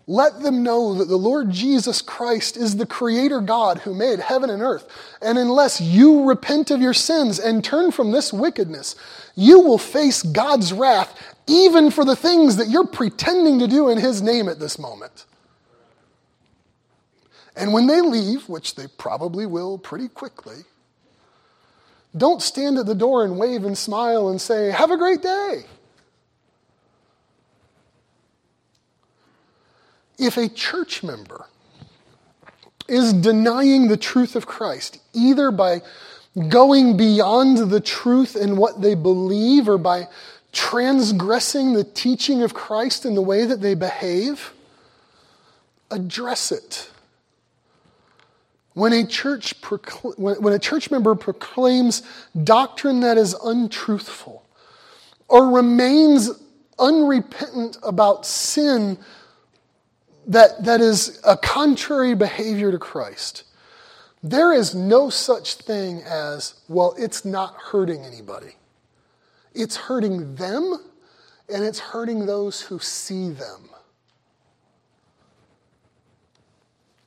Let 0.07 0.41
them 0.41 0.63
know 0.63 0.95
that 0.95 1.07
the 1.07 1.17
Lord 1.17 1.51
Jesus 1.51 2.01
Christ 2.01 2.57
is 2.57 2.75
the 2.75 2.85
Creator 2.85 3.41
God 3.41 3.79
who 3.79 3.93
made 3.93 4.19
heaven 4.19 4.49
and 4.49 4.61
earth. 4.61 4.87
And 5.21 5.37
unless 5.37 5.79
you 5.79 6.23
repent 6.23 6.71
of 6.71 6.81
your 6.81 6.93
sins 6.93 7.39
and 7.39 7.63
turn 7.63 7.91
from 7.91 8.11
this 8.11 8.33
wickedness, 8.33 8.95
you 9.35 9.59
will 9.59 9.77
face 9.77 10.23
God's 10.23 10.73
wrath 10.73 11.17
even 11.47 11.91
for 11.91 12.03
the 12.03 12.15
things 12.15 12.57
that 12.57 12.69
you're 12.69 12.87
pretending 12.87 13.59
to 13.59 13.67
do 13.67 13.89
in 13.89 13.97
His 13.97 14.21
name 14.21 14.49
at 14.49 14.59
this 14.59 14.77
moment. 14.79 15.25
And 17.55 17.73
when 17.73 17.87
they 17.87 18.01
leave, 18.01 18.49
which 18.49 18.75
they 18.75 18.87
probably 18.97 19.45
will 19.45 19.77
pretty 19.77 20.07
quickly, 20.07 20.63
don't 22.15 22.41
stand 22.41 22.77
at 22.77 22.85
the 22.85 22.95
door 22.95 23.23
and 23.23 23.37
wave 23.37 23.63
and 23.63 23.77
smile 23.77 24.29
and 24.29 24.39
say, 24.39 24.71
Have 24.71 24.91
a 24.91 24.97
great 24.97 25.21
day. 25.21 25.63
If 30.17 30.37
a 30.37 30.49
church 30.49 31.03
member 31.03 31.47
is 32.87 33.13
denying 33.13 33.87
the 33.87 33.97
truth 33.97 34.35
of 34.35 34.45
Christ, 34.45 34.99
either 35.13 35.49
by 35.49 35.81
going 36.49 36.97
beyond 36.97 37.57
the 37.71 37.79
truth 37.79 38.35
in 38.35 38.57
what 38.57 38.81
they 38.81 38.95
believe 38.95 39.67
or 39.67 39.77
by 39.77 40.07
transgressing 40.51 41.73
the 41.73 41.83
teaching 41.83 42.43
of 42.43 42.53
Christ 42.53 43.05
in 43.05 43.15
the 43.15 43.21
way 43.21 43.45
that 43.45 43.61
they 43.61 43.73
behave, 43.73 44.53
address 45.89 46.51
it. 46.51 46.89
When 48.73 48.93
a 48.93 49.05
church, 49.05 49.59
procl- 49.61 50.17
when 50.17 50.53
a 50.53 50.59
church 50.59 50.91
member 50.91 51.13
proclaims 51.15 52.03
doctrine 52.43 53.01
that 53.01 53.17
is 53.17 53.33
untruthful 53.33 54.45
or 55.27 55.51
remains 55.51 56.29
unrepentant 56.79 57.77
about 57.83 58.25
sin 58.25 58.97
that, 60.27 60.63
that 60.63 60.79
is 60.79 61.19
a 61.25 61.35
contrary 61.35 62.15
behavior 62.15 62.71
to 62.71 62.79
Christ, 62.79 63.43
there 64.23 64.53
is 64.53 64.75
no 64.75 65.09
such 65.09 65.55
thing 65.55 66.01
as, 66.03 66.53
well, 66.67 66.93
it's 66.97 67.25
not 67.25 67.55
hurting 67.55 68.03
anybody. 68.05 68.55
It's 69.53 69.75
hurting 69.75 70.35
them 70.35 70.77
and 71.49 71.63
it's 71.63 71.79
hurting 71.79 72.25
those 72.25 72.61
who 72.61 72.79
see 72.79 73.29
them. 73.29 73.70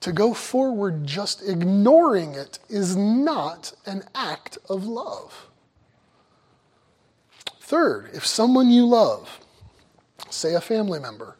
To 0.04 0.12
go 0.12 0.34
forward 0.34 1.06
just 1.06 1.40
ignoring 1.48 2.34
it 2.34 2.58
is 2.68 2.94
not 2.94 3.72
an 3.86 4.04
act 4.14 4.58
of 4.68 4.86
love. 4.86 5.48
Third, 7.58 8.10
if 8.12 8.26
someone 8.26 8.68
you 8.68 8.84
love, 8.84 9.40
say 10.28 10.52
a 10.52 10.60
family 10.60 11.00
member, 11.00 11.38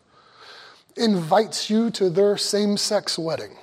invites 0.97 1.69
you 1.69 1.91
to 1.91 2.09
their 2.09 2.39
same 2.39 2.79
sex 2.79 3.19
wedding, 3.19 3.59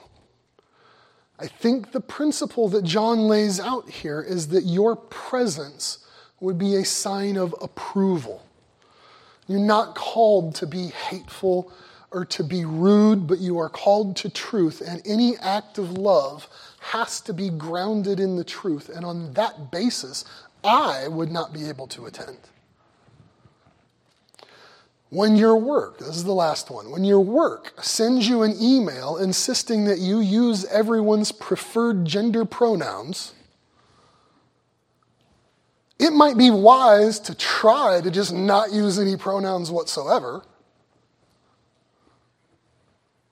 I 1.40 1.48
think 1.48 1.94
the 1.94 2.00
principle 2.00 2.70
that 2.70 2.84
John 2.84 3.22
lays 3.22 3.60
out 3.60 3.90
here 3.90 4.22
is 4.22 4.50
that 4.50 4.66
your 4.66 4.96
presence 4.96 6.06
would 6.40 6.60
be 6.60 6.76
a 6.76 6.86
sign 6.86 7.38
of 7.38 7.56
approval. 7.60 8.46
You're 9.48 9.62
not 9.62 9.96
called 9.96 10.54
to 10.58 10.68
be 10.68 10.90
hateful 10.90 11.74
or 12.12 12.26
to 12.26 12.44
be 12.44 12.66
rude, 12.66 13.26
but 13.26 13.40
you 13.40 13.58
are 13.58 13.70
called 13.70 14.18
to 14.18 14.30
truth, 14.30 14.82
and 14.86 15.02
any 15.06 15.38
act 15.38 15.78
of 15.78 15.92
love 15.92 16.48
has 16.80 17.22
to 17.22 17.34
be 17.34 17.50
grounded 17.50 18.20
in 18.20 18.36
the 18.36 18.44
truth. 18.44 18.90
And 18.90 19.06
on 19.06 19.34
that 19.34 19.72
basis, 19.72 20.26
I 20.64 21.08
would 21.08 21.32
not 21.32 21.54
be 21.54 21.70
able 21.70 21.88
to 21.88 22.06
attend. 22.06 22.38
When 25.10 25.36
your 25.36 25.58
work, 25.58 26.00
this 26.00 26.16
is 26.16 26.24
the 26.24 26.34
last 26.34 26.70
one, 26.70 26.90
when 26.90 27.04
your 27.04 27.20
work 27.20 27.74
sends 27.84 28.28
you 28.30 28.44
an 28.44 28.56
email 28.62 29.18
insisting 29.18 29.86
that 29.86 30.00
you 30.00 30.20
use 30.20 30.66
everyone's 30.66 31.32
preferred 31.32 32.06
gender 32.06 32.46
pronouns, 32.46 33.34
it 36.00 36.12
might 36.12 36.38
be 36.38 36.50
wise 36.50 37.20
to 37.20 37.36
try 37.36 38.02
to 38.02 38.10
just 38.10 38.34
not 38.34 38.72
use 38.72 38.98
any 38.98 39.18
pronouns 39.18 39.70
whatsoever. 39.70 40.44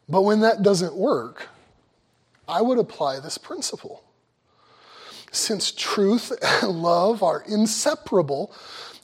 But 0.09 0.23
when 0.23 0.39
that 0.39 0.63
doesn't 0.63 0.95
work, 0.95 1.47
I 2.47 2.61
would 2.61 2.79
apply 2.79 3.19
this 3.19 3.37
principle. 3.37 4.03
Since 5.31 5.71
truth 5.71 6.33
and 6.41 6.81
love 6.81 7.21
are 7.21 7.43
inseparable, 7.47 8.51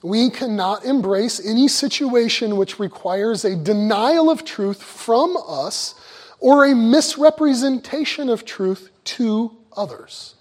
we 0.01 0.31
cannot 0.31 0.83
embrace 0.83 1.43
any 1.45 1.67
situation 1.67 2.57
which 2.57 2.79
requires 2.79 3.45
a 3.45 3.55
denial 3.55 4.29
of 4.29 4.43
truth 4.43 4.81
from 4.81 5.37
us 5.47 5.95
or 6.39 6.65
a 6.65 6.75
misrepresentation 6.75 8.29
of 8.29 8.43
truth 8.43 8.89
to 9.03 9.55
others. 9.77 10.35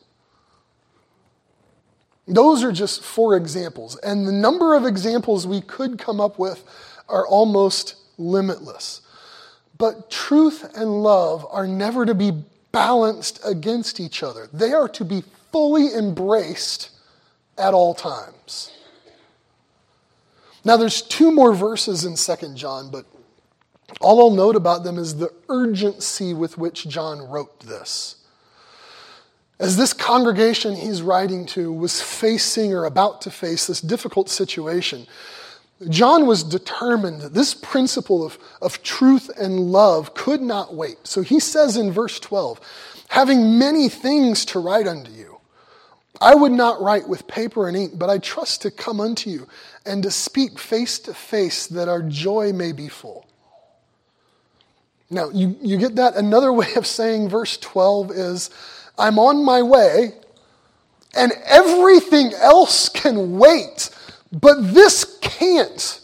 Those 2.26 2.64
are 2.64 2.72
just 2.72 3.02
four 3.02 3.36
examples, 3.36 3.96
and 3.96 4.26
the 4.26 4.32
number 4.32 4.74
of 4.74 4.86
examples 4.86 5.46
we 5.46 5.60
could 5.60 5.98
come 5.98 6.20
up 6.20 6.38
with 6.38 6.64
are 7.08 7.26
almost 7.26 7.96
limitless. 8.16 9.02
But 9.76 10.10
truth 10.10 10.76
and 10.76 11.02
love 11.02 11.46
are 11.50 11.66
never 11.66 12.06
to 12.06 12.14
be 12.14 12.32
balanced 12.72 13.40
against 13.44 14.00
each 14.00 14.22
other, 14.22 14.48
they 14.52 14.72
are 14.72 14.88
to 14.88 15.04
be 15.04 15.22
fully 15.52 15.94
embraced 15.94 16.90
at 17.56 17.74
all 17.74 17.94
times. 17.94 18.72
Now, 20.64 20.76
there's 20.76 21.02
two 21.02 21.30
more 21.30 21.54
verses 21.54 22.04
in 22.04 22.16
2 22.16 22.54
John, 22.54 22.90
but 22.90 23.04
all 24.00 24.20
I'll 24.20 24.34
note 24.34 24.56
about 24.56 24.82
them 24.82 24.98
is 24.98 25.16
the 25.16 25.32
urgency 25.48 26.32
with 26.32 26.56
which 26.56 26.88
John 26.88 27.20
wrote 27.20 27.60
this. 27.60 28.16
As 29.60 29.76
this 29.76 29.92
congregation 29.92 30.74
he's 30.74 31.00
writing 31.00 31.46
to 31.46 31.72
was 31.72 32.02
facing 32.02 32.72
or 32.74 32.84
about 32.84 33.20
to 33.22 33.30
face 33.30 33.66
this 33.66 33.80
difficult 33.80 34.28
situation, 34.28 35.06
John 35.88 36.26
was 36.26 36.44
determined 36.44 37.20
that 37.20 37.34
this 37.34 37.54
principle 37.54 38.24
of, 38.24 38.38
of 38.62 38.82
truth 38.82 39.30
and 39.38 39.72
love 39.72 40.14
could 40.14 40.40
not 40.40 40.74
wait. 40.74 40.98
So 41.04 41.22
he 41.22 41.40
says 41.40 41.76
in 41.76 41.92
verse 41.92 42.20
12, 42.20 42.60
having 43.08 43.58
many 43.58 43.88
things 43.88 44.44
to 44.46 44.60
write 44.60 44.86
unto 44.86 45.10
you, 45.10 45.40
I 46.20 46.34
would 46.34 46.52
not 46.52 46.80
write 46.80 47.08
with 47.08 47.26
paper 47.26 47.66
and 47.66 47.76
ink, 47.76 47.92
but 47.98 48.08
I 48.08 48.18
trust 48.18 48.62
to 48.62 48.70
come 48.70 49.00
unto 49.00 49.30
you 49.30 49.48
and 49.84 50.02
to 50.04 50.10
speak 50.10 50.58
face 50.58 50.98
to 51.00 51.14
face 51.14 51.66
that 51.66 51.88
our 51.88 52.02
joy 52.02 52.52
may 52.52 52.72
be 52.72 52.88
full. 52.88 53.26
Now, 55.10 55.28
you, 55.30 55.56
you 55.60 55.76
get 55.76 55.96
that? 55.96 56.16
Another 56.16 56.52
way 56.52 56.74
of 56.76 56.86
saying 56.86 57.28
verse 57.28 57.56
12 57.56 58.12
is, 58.12 58.50
I'm 58.96 59.18
on 59.18 59.44
my 59.44 59.60
way, 59.62 60.12
and 61.16 61.32
everything 61.44 62.32
else 62.34 62.88
can 62.88 63.38
wait 63.38 63.90
but 64.34 64.74
this 64.74 65.18
can't. 65.20 66.00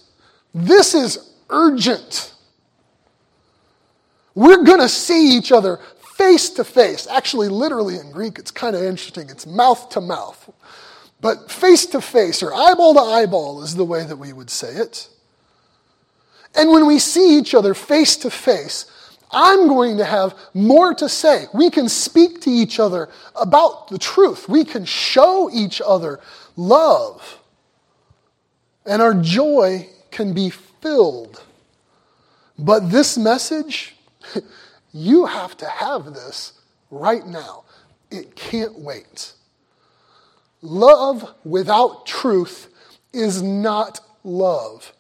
This 0.55 0.95
is 0.95 1.33
urgent. 1.49 2.33
We're 4.35 4.65
going 4.65 4.81
to 4.81 4.89
see 4.89 5.37
each 5.37 5.53
other 5.53 5.81
face 6.17 6.51
to 6.51 6.65
face. 6.65 7.07
Actually, 7.09 7.49
literally 7.49 7.97
in 7.97 8.13
Greek, 8.13 8.39
it's 8.39 8.51
kind 8.51 8.77
of 8.77 8.83
interesting. 8.83 9.29
It's 9.29 9.47
mouth 9.47 9.89
to 9.91 10.01
mouth. 10.01 10.51
But 11.21 11.51
face 11.51 11.87
to 11.87 12.01
face 12.01 12.43
or 12.43 12.55
eyeball 12.55 12.95
to 12.95 13.01
eyeball 13.01 13.63
is 13.63 13.75
the 13.75 13.85
way 13.85 14.05
that 14.05 14.17
we 14.17 14.33
would 14.33 14.51
say 14.51 14.73
it. 14.73 15.09
And 16.55 16.71
when 16.71 16.87
we 16.87 16.99
see 16.99 17.39
each 17.39 17.55
other 17.55 17.75
face 17.75 18.17
to 18.19 18.31
face, 18.31 18.87
I'm 19.33 19.69
going 19.69 19.99
to 19.99 20.05
have 20.05 20.35
more 20.55 20.95
to 20.95 21.09
say. 21.09 21.47
We 21.55 21.71
can 21.71 21.89
speak 21.89 22.41
to 22.43 22.51
each 22.51 22.81
other 22.81 23.09
about 23.37 23.89
the 23.89 23.99
truth. 23.99 24.49
We 24.49 24.65
can 24.65 24.85
show 24.85 25.51
each 25.53 25.81
other 25.85 26.21
love 26.57 27.40
and 28.87 29.03
our 29.03 29.15
joy 29.15 29.89
can 30.11 30.33
be 30.33 30.51
filled. 30.51 31.43
But 32.59 32.91
this 32.91 33.17
message, 33.17 33.97
you 34.93 35.27
have 35.27 35.57
to 35.59 35.67
have 35.67 36.07
this 36.07 36.53
right 36.91 37.27
now. 37.27 37.65
It 38.11 38.35
can't 38.37 38.79
wait. 38.79 39.33
Love 40.63 41.35
without 41.45 42.07
truth 42.07 42.69
is 43.13 43.43
not 43.43 44.01
love. 44.25 44.93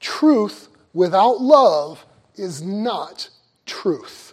Truth 0.00 0.68
without 0.94 1.40
love 1.40 2.04
is 2.34 2.62
not 2.62 3.28
truth. 3.66 4.32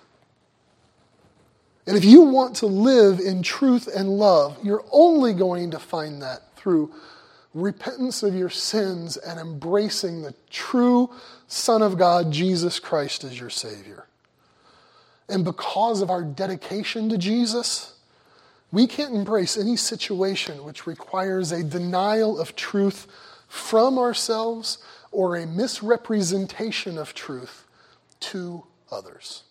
And 1.86 1.98
if 1.98 2.06
you 2.06 2.22
want 2.22 2.56
to 2.58 2.66
live 2.66 3.20
in 3.20 3.44
truth 3.44 3.90
and 3.94 4.10
love, 4.10 4.58
you're 4.64 4.86
only 4.92 5.34
going 5.34 5.72
to 5.72 5.80
find 5.80 6.22
that 6.22 6.56
through 6.56 6.92
repentance 7.54 8.24
of 8.24 8.34
your 8.34 8.50
sins 8.50 9.18
and 9.18 9.40
embracing 9.40 10.22
the 10.22 10.34
true 10.50 11.10
Son 11.48 11.82
of 11.82 11.98
God, 11.98 12.32
Jesus 12.32 12.80
Christ, 12.80 13.24
as 13.24 13.40
your 13.40 13.50
Savior. 13.50 14.08
And 15.30 15.46
because 15.46 16.02
of 16.02 16.10
our 16.10 16.24
dedication 16.24 17.10
to 17.10 17.18
Jesus, 17.18 17.96
we 18.72 18.88
can't 18.88 19.14
embrace 19.14 19.56
any 19.56 19.76
situation 19.76 20.64
which 20.64 20.88
requires 20.88 21.52
a 21.52 21.64
denial 21.64 22.40
of 22.40 22.56
truth 22.56 23.08
from 23.48 24.00
ourselves 24.00 24.80
or 25.12 25.36
a 25.36 25.46
misrepresentation 25.46 26.98
of 26.98 27.14
truth 27.14 27.68
to 28.20 28.64
others. 28.92 29.44